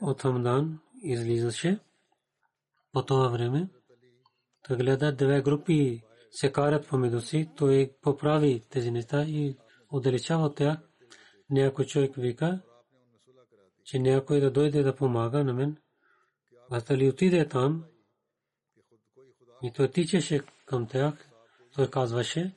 [0.00, 1.78] от Хамдан излизаше
[2.92, 3.68] по това време.
[4.62, 9.56] Той гледа две групи се карат помежду си, той поправи тези неща и
[9.90, 10.78] отдалечава от тях.
[11.50, 12.62] Някой човек вика,
[13.84, 15.76] че някой да дойде да помага на мен.
[16.70, 17.84] Аз дали отиде там?
[19.62, 21.28] И той тичаше към тях,
[21.74, 22.56] той казваше,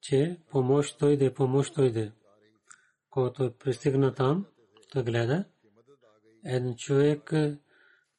[0.00, 2.12] че помощ дойде, помощ дойде.
[3.10, 4.46] Когато пристигна там,
[4.92, 5.44] той гледа,
[6.44, 7.32] един човек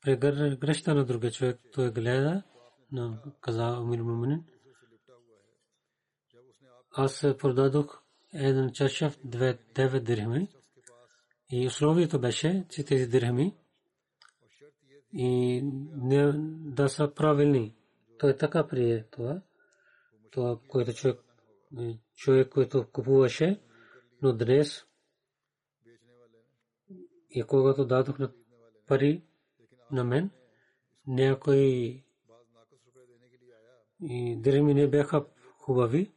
[0.02, 2.44] прегръща на другия човек, той гледа,
[2.92, 4.44] на каза Умир Муминин.
[6.92, 8.02] Аз продадох
[8.34, 10.48] един чашав девет дирхами.
[11.52, 13.61] И условието беше, че тези дирхами
[15.14, 15.62] и
[16.01, 16.32] не
[16.76, 17.76] да са правилни.
[18.20, 19.41] Той така прие това.
[20.32, 21.20] Това, което човек,
[22.16, 23.62] човек, който купуваше,
[24.22, 24.86] но днес
[27.30, 28.32] и когато дадох на
[28.88, 29.24] пари
[29.91, 30.30] на мен,
[31.07, 32.03] някои
[34.03, 35.26] и дирхами не бяха
[35.57, 36.12] хубави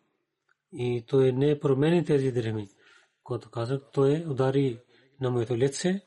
[0.73, 2.69] и той не промени тези дирхами.
[3.23, 4.81] Когато казах, той удари
[5.21, 6.07] на моето лице,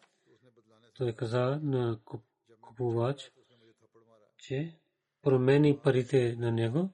[0.97, 1.99] той каза на
[2.77, 3.31] купувач,
[4.37, 4.79] че
[5.21, 6.89] промени парите на него,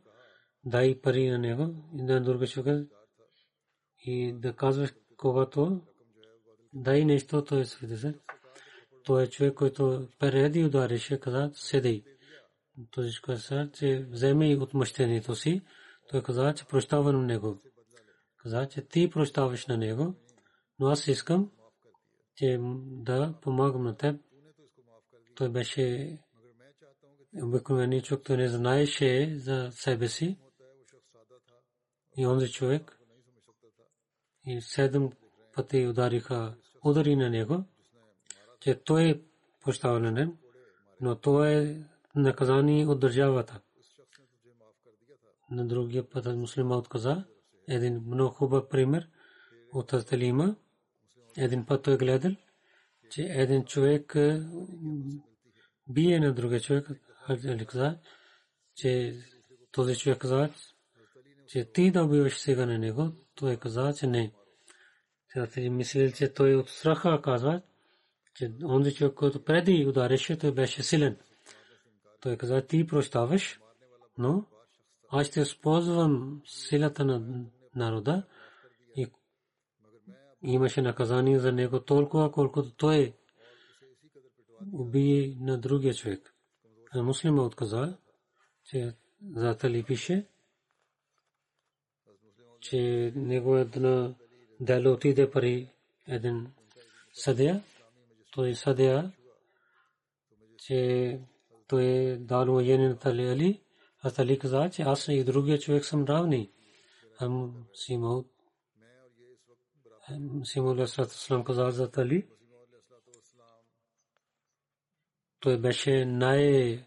[0.66, 2.86] дай пари на него и на друга човека
[4.06, 5.82] и да казваш, когато
[6.74, 8.14] дай нещо, той е свидетел.
[9.04, 12.04] Той е човек, който преди ударише, каза, седей.
[12.92, 15.62] Този каза, че вземе и отмъщението си.
[16.10, 17.62] Той каза, че прощава на него.
[18.38, 20.16] Каза, че ти прощаваш на него,
[20.80, 21.52] но аз искам
[22.36, 24.22] че да помагам на теб.
[25.36, 26.18] Той беше
[27.44, 30.38] обикновени човек, той не знаеше за себе си.
[32.18, 33.00] И онзи човек
[34.46, 35.10] и седем
[35.56, 37.64] пъти удариха удари на него,
[38.60, 39.24] че той
[40.00, 40.38] на него,
[41.02, 41.84] но то е
[42.16, 43.62] наказание от държавата.
[45.52, 47.26] На другия път муслима отказа.
[47.68, 49.10] Един много хубав пример
[49.74, 50.56] от Асталима.
[51.38, 52.32] Един път той гледал,
[53.14, 54.16] че един човек
[55.88, 56.88] бие на другия човек.
[57.68, 57.98] Каза,
[58.76, 59.16] че
[59.72, 60.50] този човек каза,
[61.48, 63.12] че ти да убиваш сега на него.
[63.36, 64.34] Той каза, че не.
[65.34, 67.62] Сега мислил, че той от страха казва,
[68.36, 71.18] че онзи човек, който преди удареше, той беше силен.
[72.22, 73.60] Той каза, ти прощаваш,
[74.18, 74.46] но
[75.10, 77.46] аз ще използвам силата на
[77.76, 78.24] народа
[80.44, 83.14] имаше наказание за него толкова, колкото той
[84.72, 86.34] уби на другия човек.
[86.92, 87.98] А муслима отказа,
[88.66, 88.96] че
[89.36, 90.28] за Тали пише,
[92.60, 94.14] че него една
[94.60, 95.70] дело отиде пари
[96.08, 96.48] един
[97.14, 97.64] съдия,
[98.32, 99.12] той съдия,
[100.58, 101.20] че
[101.68, 103.62] той е дал военен на Тали Али,
[104.04, 106.52] а Тали каза, че аз и другия човек съм равни.
[107.20, 108.33] Ам Симаут
[110.44, 112.28] Симаут Аслам каза за Тали.
[115.40, 116.80] Той беше най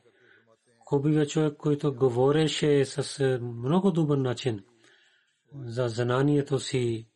[0.78, 4.64] хубавия човек, който говореше с много добър начин
[5.64, 7.08] за знанието си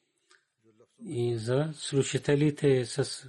[1.04, 3.28] и за слушателите с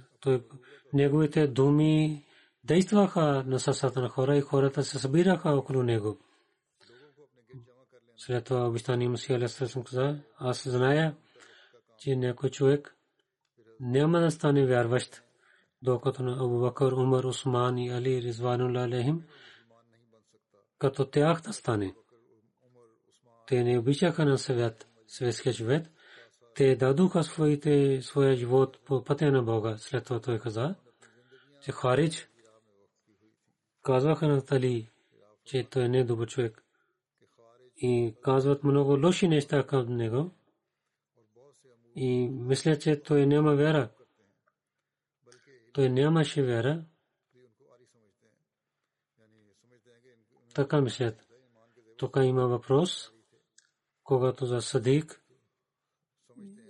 [0.92, 2.24] неговите думи
[2.64, 6.18] действаха на сърцата на хора и хората се събираха около него.
[8.16, 11.16] След това обещание Мусия Алейхиссалам каза, аз зная,
[12.02, 12.96] че някой човек
[13.80, 15.22] няма да стане вярващ,
[15.82, 19.22] докато на Абу Бакър, Умар, Усман и Али Ризванулла алейхим,
[20.78, 21.94] като тях да стане.
[23.46, 25.82] Те не обичаха на свят, светския живот,
[26.54, 29.76] те дадоха своите, своя живот по пътя на Бога.
[29.78, 30.74] След това той каза,
[31.64, 32.28] че Харич
[33.82, 34.90] казваха на Тали,
[35.44, 36.64] че той не е добър човек.
[37.76, 40.30] И казват много лоши неща към него.
[41.96, 43.90] И мисля, че той няма вера.
[45.72, 46.84] Той нямаше вера.
[50.54, 51.26] Така мислят.
[51.96, 53.12] Тук има въпрос,
[54.04, 55.22] когато за Садик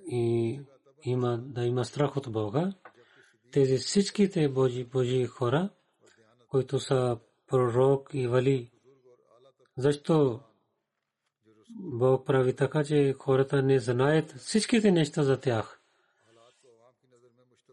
[0.07, 0.61] и
[1.03, 2.73] има да има страх от Бога.
[3.53, 5.71] Тези всичките Божи, Божи хора,
[6.49, 8.71] които са пророк и вали.
[9.77, 10.41] Защо
[11.75, 15.81] Бог прави така, че хората не знаят всичките неща за тях.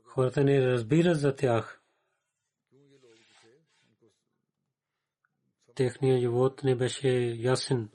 [0.04, 1.82] Хората не разбират за тях.
[5.76, 7.90] Техният живот не беше ясен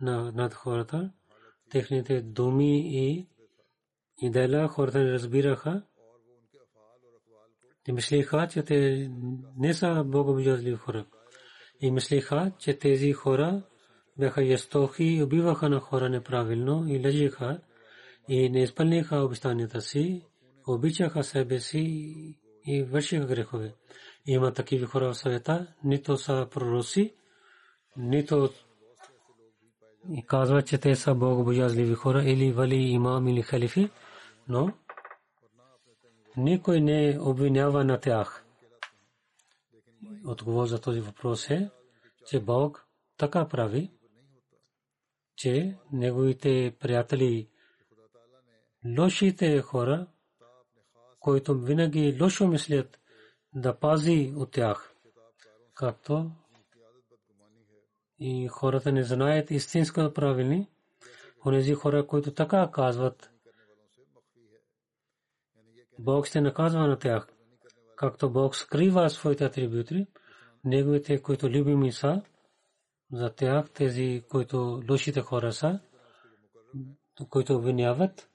[0.00, 1.12] над хората.
[1.70, 3.28] Техните думи и
[4.22, 5.82] и дела хората не разбираха.
[7.84, 9.10] Те мислиха, че те
[9.56, 11.06] не са богобоязливи хора.
[11.80, 13.62] И мислиха, че тези хора
[14.18, 17.60] бяха ястохи и убиваха на хора неправилно и лъжиха
[18.28, 20.22] и не изпълниха обещанията си,
[20.66, 21.78] обичаха себе си
[22.66, 23.74] и вършиха грехове.
[24.26, 27.14] Има такива хора в света, нито са пророци,
[27.96, 28.50] нито
[30.10, 33.90] и казват, че те са богобоязливи хора или вали имам или халифи
[34.48, 34.72] но
[36.36, 38.44] никой не обвинява на тях.
[40.26, 41.70] Отговор за този въпрос е,
[42.26, 42.86] че Бог
[43.16, 43.90] така прави,
[45.42, 47.48] че неговите приятели,
[48.98, 50.06] лошите хора,
[51.20, 53.00] които винаги лошо мислят,
[53.54, 54.94] да пази от тях,
[55.74, 56.30] както
[58.18, 60.68] и хората не знаят истинска правилни,
[61.46, 63.30] онези хора, които така казват,
[65.98, 67.28] Бог ще наказва на тях.
[67.96, 70.06] Както Бог скрива своите атрибути,
[70.64, 72.22] неговите, които любими са,
[73.12, 75.80] за тях тези, които лошите хора са,
[77.30, 78.30] които обвиняват,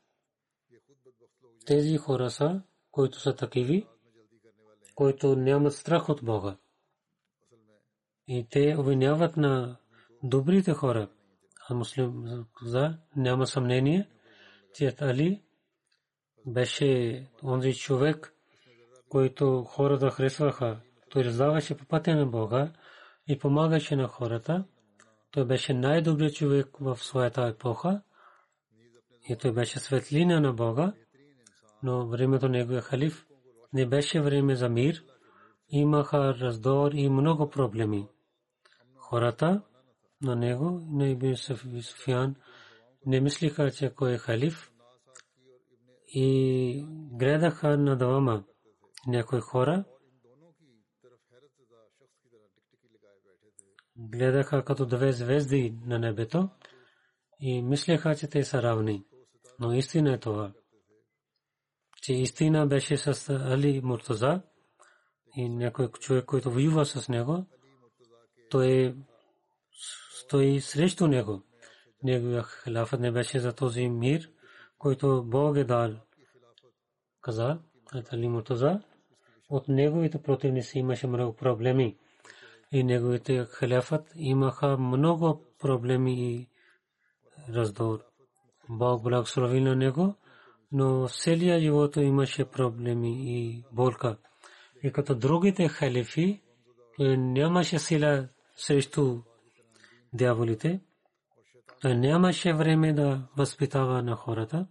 [1.66, 2.62] тези хора са,
[2.92, 3.88] които са такиви,
[4.96, 6.58] които нямат страх от Бога.
[8.28, 9.78] И те обвиняват на
[10.24, 11.10] добрите хора.
[11.70, 14.10] А муслим за няма съмнение,
[14.74, 15.44] че Али
[16.46, 18.34] беше онзи човек,
[19.10, 20.80] който хората харесваха.
[21.10, 22.74] Той раздаваше по пътя на Бога
[23.28, 24.66] и помагаше на хората.
[25.32, 28.02] Той беше най-добрият човек в своята епоха
[29.30, 30.94] и той беше светлина на Бога,
[31.84, 33.26] но времето неговия халиф
[33.74, 35.04] не беше време за мир.
[35.70, 38.08] Имаха раздор и много проблеми.
[38.96, 39.62] Хората
[40.22, 41.36] на него, на Ибн
[41.82, 42.36] Суфиян,
[43.06, 44.72] не мислиха, че кой е халиф,
[46.08, 48.44] и гледаха на двама
[49.08, 49.84] някои хора.
[53.98, 56.50] Гледаха като две звезди на небето
[57.40, 59.04] и мислеха, че те са равни.
[59.60, 60.54] Но истина е това,
[62.02, 64.42] че истина беше с Али Муртаза
[65.36, 67.46] и някой човек, който воюва с него,
[68.50, 68.96] той
[70.12, 71.44] стои срещу него.
[72.04, 74.32] Неговия халафът не беше за този мир,
[74.78, 75.96] който Бог е дал.
[77.22, 77.60] Каза,
[78.14, 78.82] Али Муртаза,
[79.50, 81.98] от неговите противници имаше много проблеми.
[82.72, 86.50] И неговите халифат имаха много проблеми и
[87.50, 88.00] раздор.
[88.70, 90.16] Бог благослови на него,
[90.72, 94.18] но целия живот имаше проблеми и болка.
[94.84, 96.42] И като другите халифи,
[97.00, 99.22] нямаше сила срещу
[100.14, 100.82] дяволите.
[101.82, 104.68] Той нямаше време да възпитава на хората.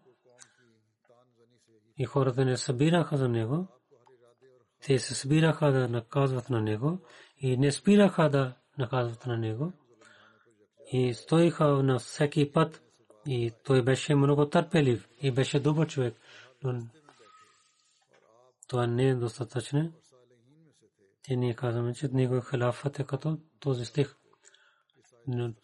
[1.98, 3.68] И хората не събираха за него.
[4.86, 6.98] Те се събираха да наказват на него
[7.38, 9.72] и не спираха да наказват на него.
[10.92, 12.82] И стоиха на всеки път.
[13.26, 16.14] И той беше много търпелив и беше добър човек.
[16.64, 16.82] Но
[18.68, 19.92] това не е достатъчно.
[21.22, 24.16] Те ние казваме, че неговия халафът е като този стих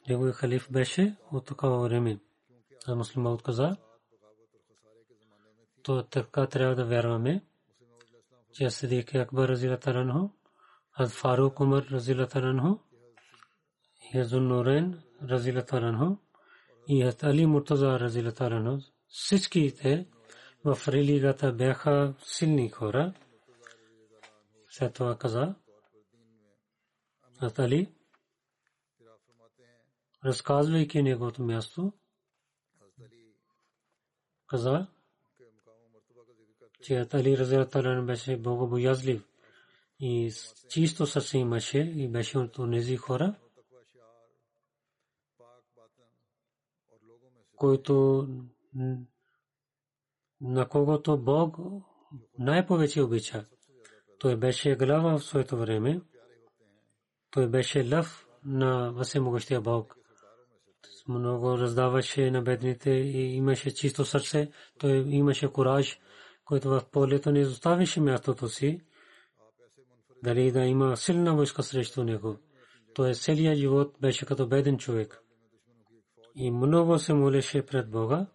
[0.09, 2.19] неговия халиф беше от такова време.
[2.87, 3.77] А муслима отказа.
[5.83, 7.43] То така трябва да вярваме,
[8.53, 10.31] че Сидик Акбар Разила Таранхо,
[10.93, 12.81] Аз Фарук Умар Разила Таранхо,
[14.15, 16.19] Язун Нурен Разила Таранхо
[16.89, 18.85] и Аз Али Муртаза Разила Таранхо.
[19.09, 20.09] Всичките
[20.65, 23.15] в религията бяха силни хора.
[24.71, 25.55] След това каза,
[27.41, 27.95] Аз Али
[30.25, 31.93] разказвайки неговото място,
[34.47, 34.87] каза,
[36.83, 39.25] че Али Разираталан беше богобоязлив
[40.01, 40.33] и
[40.69, 43.35] чисто сърце имаше и беше от тези хора,
[47.57, 48.27] който
[50.41, 51.57] на когото Бог
[52.39, 53.45] най-повече обича.
[54.19, 56.01] Той беше глава в своето време.
[57.31, 59.97] Той беше лъв на Всемогъщия Бог
[61.09, 64.51] много раздаваше на бедните и имаше чисто сърце.
[64.79, 66.01] Той имаше кураж,
[66.53, 68.81] който в полето не изоставяше мястото си.
[70.23, 72.37] Дали да има силна войска срещу него.
[72.95, 75.23] той целият живот беше като беден човек.
[76.35, 78.27] И много се молеше пред Бога.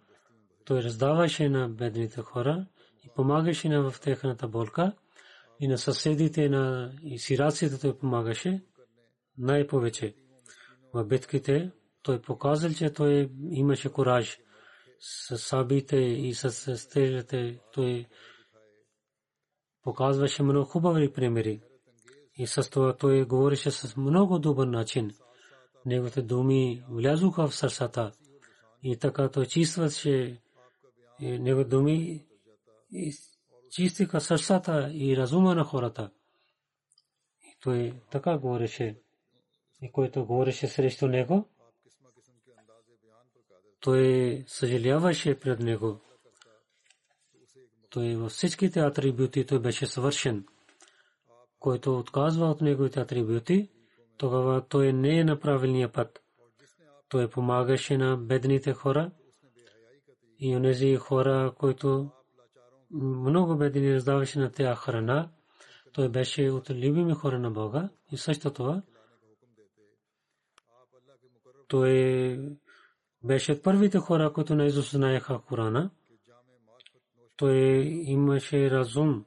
[0.65, 2.65] Той раздаваше на бедните хора
[3.05, 4.93] и помагаше на в техната болка.
[5.59, 8.61] И на съседите на и сираците той помагаше
[9.37, 10.15] най-повече.
[10.93, 11.71] В битките
[12.03, 14.39] той показал, че той имаше кураж
[14.99, 17.59] сабите и с стежите.
[17.73, 18.05] Той
[19.83, 21.61] показваше много хубави примери.
[22.35, 25.11] И с това той говореше с много добър начин.
[25.85, 28.11] Неговите думи влязоха в сърцата.
[28.83, 30.41] И така той чистваше
[31.19, 32.25] неговите думи
[32.91, 33.13] и
[33.71, 36.11] чистиха сърцата и разума на хората.
[37.43, 39.01] И той така говореше.
[39.81, 41.49] И който говореше срещу него,
[43.79, 45.99] той съжаляваше пред него.
[47.89, 50.45] Той във всичките атрибути той беше съвършен.
[51.59, 53.69] Който отказва от неговите атрибути,
[54.17, 56.21] тогава той не е на правилния път.
[57.09, 59.11] Той помагаше на бедните хора
[60.39, 62.09] и онези хора, които
[62.91, 65.29] много бедни раздаваше на тях храна.
[65.93, 68.81] Той беше от любими хора на Бога и също това
[71.67, 72.39] той
[73.23, 75.89] беше първите хора, които наизуст знаеха Корана.
[77.37, 77.57] Той
[78.05, 79.25] имаше разум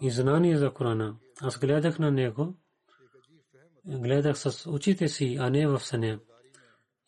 [0.00, 1.16] и знание за Корана.
[1.40, 2.54] Аз гледах на него,
[3.86, 6.18] гледах с очите си, а не в съня.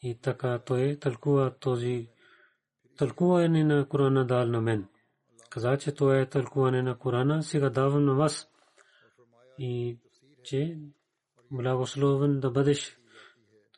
[0.03, 2.09] И така той тълкува този
[2.97, 4.89] тълкуване на Корана дал на мен.
[5.51, 8.49] Каза, че това е тълкуване на Корана, сега давам на вас.
[9.59, 9.99] И
[10.43, 10.79] че
[11.51, 12.99] благословен да бъдеш.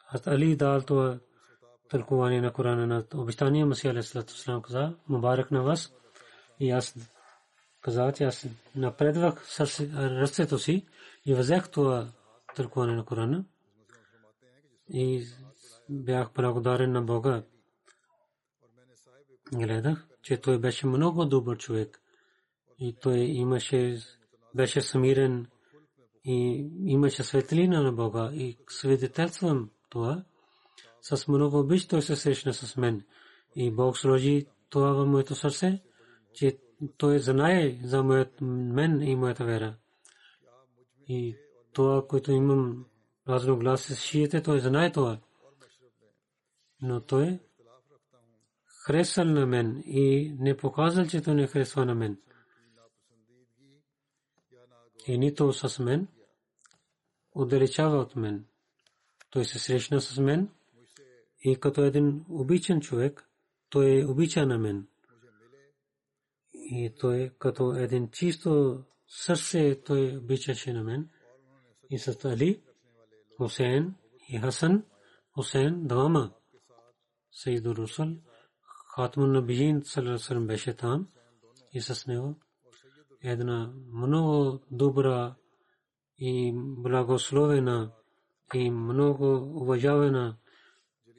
[0.08, 1.18] Аз Али дал това
[1.88, 5.94] тълкуване на Корана на обещания Масия Алейхиссалам каза, мубарак на вас.
[6.60, 6.94] И аз
[7.80, 9.60] каза, че аз напредвах
[9.94, 10.86] ръцето си
[11.26, 12.08] и взех това
[12.54, 13.44] тълкуване на Корана.
[14.88, 15.26] И
[15.88, 17.42] бях благодарен на Бога.
[19.54, 22.00] Гледах, че той беше много добър човек.
[22.78, 23.98] И той имаше,
[24.54, 25.46] беше смирен
[26.24, 28.30] и имаше светлина на Бога.
[28.32, 30.24] И свидетелствам това.
[31.08, 33.04] С много обич той се срещна с мен.
[33.56, 35.82] И Бог сложи това в моето сърце,
[36.34, 36.58] че
[36.96, 39.76] той знае за моят мен и моята вера.
[41.08, 41.36] И
[41.72, 42.86] това, което имам
[43.28, 45.18] разно глас с шиите, той знае това.
[46.82, 47.40] Но той
[48.66, 52.18] харесал на мен и не показал, че той не харесва на мен.
[55.06, 56.08] И нито с мен,
[57.34, 58.46] отдалечава от мен.
[59.30, 60.55] Той се срещна с мен
[61.46, 63.28] и като един обичан човек,
[63.70, 64.86] той е обича на мен.
[66.54, 71.08] И той като един чисто сърце, той обичаше на мен.
[71.90, 72.62] И с Али,
[73.36, 73.94] Хусейн
[74.28, 74.84] и Хасан,
[75.34, 76.32] Хусейн двама.
[77.30, 78.16] Сейдур Русул,
[78.94, 81.08] Хатмун Набиин Салам беше там
[81.72, 82.34] и с него
[83.22, 85.34] една много добра
[86.18, 87.92] и благословена
[88.54, 90.36] и много уважавана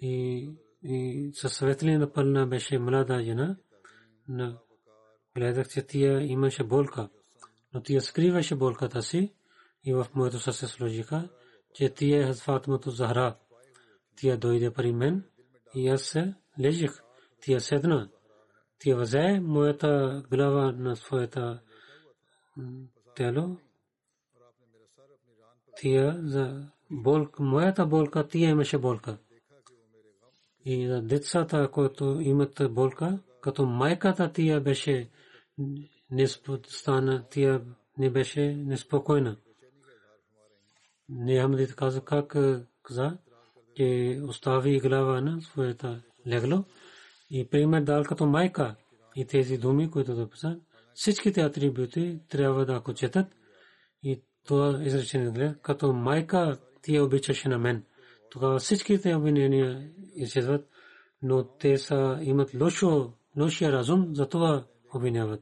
[0.02, 0.50] и,
[0.84, 3.58] и със светлина пълна беше млада жена.
[4.28, 4.58] На
[5.36, 7.10] гледах, че тия имаше болка,
[7.74, 9.34] но тия скриваше болката си
[9.84, 11.30] и в моето сърце сложиха,
[11.74, 13.36] че тия е Фатмато Захра.
[14.16, 15.24] Тия дойде при мен
[15.76, 17.02] и аз се лежих.
[17.41, 18.10] Тия седна.
[18.80, 21.62] Тия взе моята глава на своята
[23.16, 23.58] тело.
[25.76, 29.18] Тия за болка, моята болка, тия имаше болка
[30.70, 35.09] и за децата, които имат болка, като майката тия беше
[36.11, 37.61] неспостана, тия
[37.97, 39.38] не беше неспокойна.
[41.11, 42.36] Неhamdit каза как
[42.84, 43.18] каза,
[43.76, 46.63] че остави глава на своята легло
[47.30, 48.76] и пример дал като майка?
[49.15, 50.59] И тези думи, които да писа,
[50.93, 53.28] всичките атрибути трябва да ако четат.
[54.03, 57.84] И това изречение като майка тия обичаше на мен.
[58.30, 60.70] Тогава всичките обвинения изчезват,
[61.22, 64.65] но те са имат лошо, лошия разум, затова
[64.95, 65.41] обвиняват.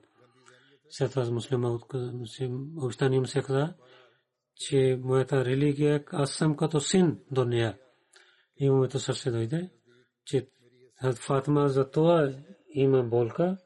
[0.90, 1.80] След това муслима
[2.78, 3.74] обещание му се каза,
[4.56, 7.78] че моята религия, аз съм като син до нея.
[8.58, 9.70] И моето сърце дойде,
[10.26, 10.48] че
[11.16, 12.34] Фатма за това
[12.70, 13.58] има болка,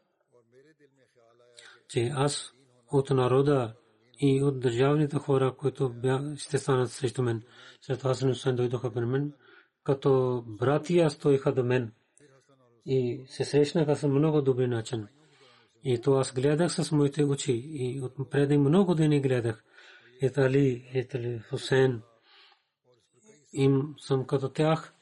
[1.90, 2.54] че аз
[2.92, 3.74] от народа
[4.20, 5.96] и от държавните хора, които
[6.38, 7.44] ще станат срещу мен.
[7.82, 9.34] След това Хасан дойдоха при мен,
[9.84, 11.92] като братия стоиха до мен
[12.86, 15.08] и се срещнаха с много добри начин.
[15.84, 19.64] И то аз гледах с моите очи и от преди много дни гледах.
[20.22, 21.18] Ето Али, ето
[21.50, 22.02] Хусейн
[23.54, 24.94] им съм като тях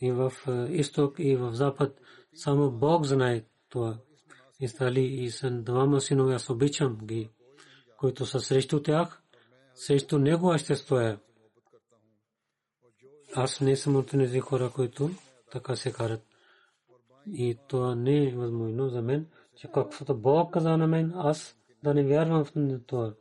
[0.00, 0.32] и в
[0.70, 2.00] изток и в запад.
[2.34, 3.98] Само Бог знае това.
[4.60, 7.30] И стали и са двама синове, аз обичам ги,
[7.96, 9.22] които са срещу тях,
[9.74, 11.20] срещу него аз ще стоя.
[13.40, 15.10] Аз не съм от тези хора, които
[15.52, 16.22] така се карат.
[17.32, 19.26] И това не е възможно за мен,
[19.56, 22.52] че каквото Бог каза на мен, аз да не вярвам в
[22.86, 23.14] това.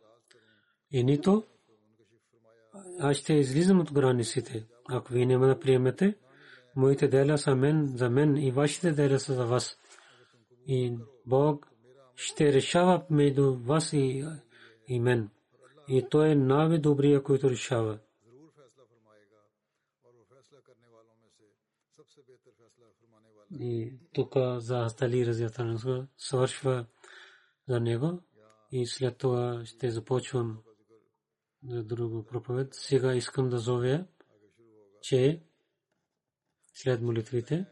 [0.91, 1.43] И нито
[2.99, 4.65] аз ще излизам от границите.
[4.89, 6.15] Ако вие няма да приемете,
[6.75, 9.77] моите дела са мен, за мен и вашите дела са за вас.
[10.67, 11.67] И Бог
[12.15, 14.25] ще решава между вас и,
[14.87, 15.29] и мен.
[15.87, 17.99] И той е най-добрия, който решава.
[23.51, 26.85] И тук за Астали Разятанска свършва
[27.67, 28.21] за него
[28.71, 30.57] и след това ще започвам
[31.63, 32.73] за друго проповед.
[32.73, 34.05] Сега искам да зовя,
[35.01, 35.41] че
[36.73, 37.65] след молитвите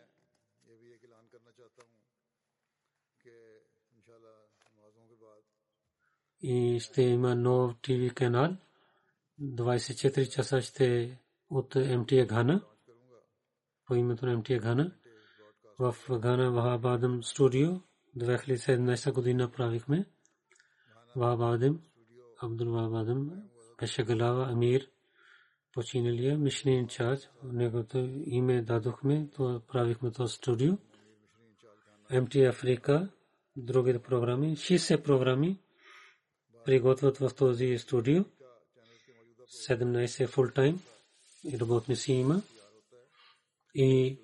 [6.41, 8.55] и ще има нов ТВ канал.
[9.41, 11.19] 24 часа ще
[11.49, 12.65] от МТА Гана
[13.85, 14.91] по името на МТА Гана
[15.79, 17.81] в Гана Вахабадам студио
[18.17, 20.05] 2017 година правихме.
[21.15, 21.81] Вахабадам
[22.41, 23.43] Абдул Вахабадам
[23.79, 24.89] беше глава Амир
[25.73, 27.29] починалия мишни инчарж.
[27.43, 30.73] Негото име дадохме, то правихме то студио.
[32.11, 33.09] МТ Африка,
[33.55, 35.59] другите програми, 60 програми
[36.65, 38.23] приготвят в този студио.
[39.69, 40.79] 17 фул тайм
[41.43, 42.41] и работници има.
[43.75, 44.19] И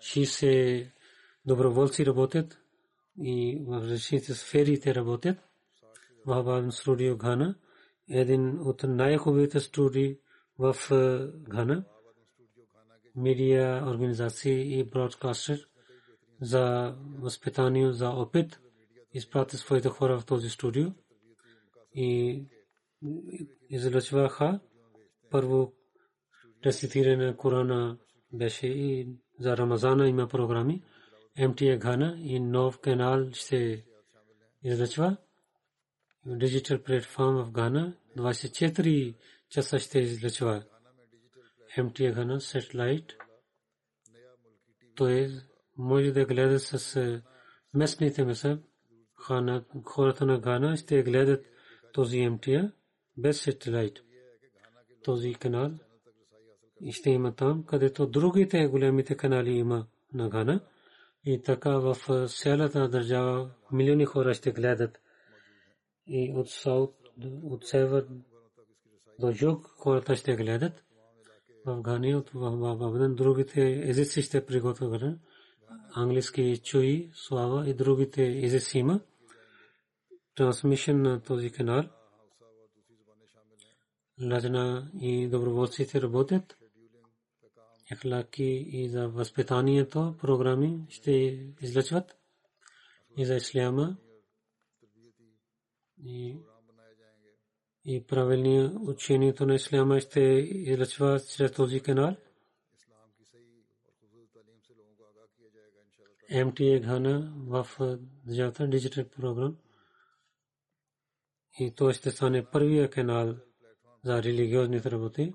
[0.00, 0.90] 60
[1.46, 2.58] доброволци работят
[3.22, 5.38] и в различните сфери те работят.
[6.26, 7.54] В студио Гана
[8.08, 10.18] един от най-хубавите студии
[10.58, 10.76] в
[11.34, 11.84] Гана,
[13.16, 15.68] медиа организации и бродкастер
[16.40, 18.60] за възпитание, за опит,
[19.14, 20.88] изпрати своите хора в този студио
[21.94, 22.42] и
[23.70, 24.60] излъчваха.
[25.30, 25.72] Първо
[26.66, 27.98] рецитиране на Корана
[28.32, 29.08] беше и
[29.40, 30.82] за Рамазана има програми.
[31.38, 33.84] МТА Гана и нов канал ще
[34.62, 35.16] излъчва.
[36.26, 39.14] Диджитал платформ в Гана 24
[39.50, 40.64] часа ще излъчва.
[41.78, 43.12] МТА Гана сателайт.
[44.94, 45.30] Той
[45.76, 47.22] може да гледа с
[47.74, 48.58] местните меса.
[49.84, 51.46] Хората на Гана ще гледат
[51.92, 52.72] този МТА
[53.16, 53.98] без сателайт.
[55.04, 55.70] Този канал
[56.82, 60.60] и ще има там, където другите големите канали има на Гана.
[61.24, 61.96] И така в
[62.28, 65.00] цялата държава милиони хора ще гледат.
[66.06, 66.94] И от Саут,
[67.42, 68.06] от север
[69.18, 70.84] до юг хората ще гледат.
[71.66, 75.02] В Гани от Бабадан другите езици ще приготвят.
[75.94, 79.00] Английски чуи, слава и другите езици има.
[80.36, 81.84] Трансмишен на този канал.
[84.30, 86.59] Лажна и доброволците работят
[87.92, 91.10] ехлаки и за възпитанието програми ще
[91.60, 92.16] излъчват
[93.16, 93.96] и за исляма
[96.04, 96.36] и,
[97.84, 102.16] и правилния учението на исляма ще излъчва чрез този канал.
[106.32, 107.66] МТА Ghana в
[108.26, 109.56] държавата диджитал програм
[111.60, 113.36] и то ще стане първия канал
[114.04, 115.34] за религиозните работи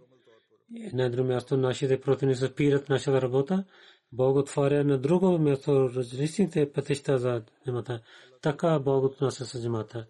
[0.94, 3.66] на друго място нашите противници спират нашата работа.
[4.12, 8.02] Бог отваря на друго място различните пътища за земята.
[8.42, 10.08] Така Бог от нас се земята.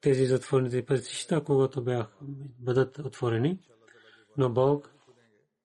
[0.00, 2.06] Тези затворените пътища, когато бях,
[2.58, 3.58] бъдат отворени,
[4.36, 4.90] но Бог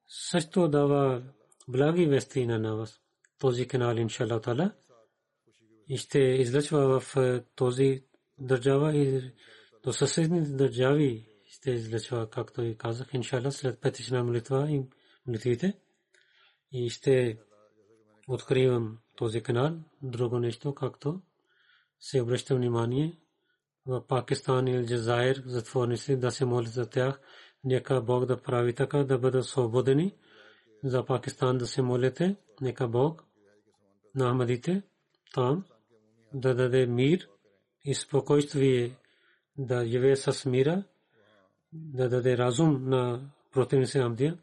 [0.07, 1.21] също дава
[1.67, 3.01] благи вести на нас.
[3.39, 4.71] Този канал, иншалла тала,
[5.95, 7.15] ще излъчва в
[7.55, 8.03] този
[8.39, 9.31] държава и
[9.83, 11.30] до съседните държави
[11.62, 14.84] ще излечва, както и казах, иншалла, след петична молитва и
[15.28, 15.74] молитвите.
[16.72, 17.38] И ще
[18.28, 19.74] откривам този канал.
[20.01, 21.22] Друго нещо, както
[21.99, 23.18] се обръща внимание
[23.86, 27.22] в Пакистан и Алджазайр затворници да се молят за тях.
[27.64, 30.16] Нека Бог да прави така, да бъдат свободени.
[30.84, 32.36] За Пакистан да се молите.
[32.62, 33.24] Нека Бог
[34.16, 34.82] на Ахмадите
[35.34, 35.66] там
[36.34, 37.30] да даде мир
[37.86, 38.95] и спокойствие
[39.57, 40.84] да живее с мира
[41.74, 44.38] да даде разум на противници Амдия.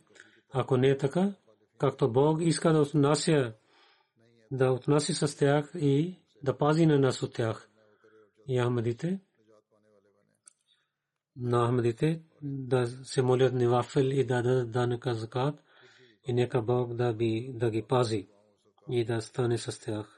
[0.53, 1.33] Ако не е така,
[1.79, 3.53] както Бог иска да отнася,
[4.51, 7.69] да отнаси с тях и да пази на нас от тях.
[8.49, 9.21] И Ахмадите,
[11.37, 15.65] на Ахмадите, да се молят невафил и да дадат данъка закат
[16.27, 18.29] и нека Бог да, би, да ги пази
[18.91, 20.18] и да стане с тях.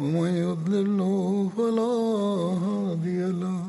[0.00, 1.94] ومن يضلله فلا
[2.64, 3.64] هادي له.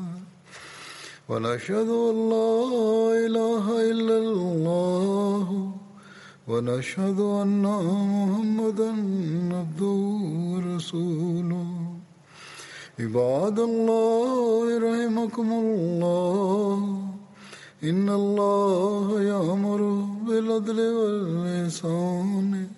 [1.28, 2.52] ونشهد أن لا
[3.26, 5.72] إله إلا الله.
[6.48, 8.90] ونشهد أن محمدا
[9.56, 10.00] عبده
[10.52, 11.68] ورسوله.
[13.00, 16.78] عباد الله رحمكم الله.
[17.84, 19.80] إن الله يأمر
[20.26, 22.77] بالعدل والإحسان.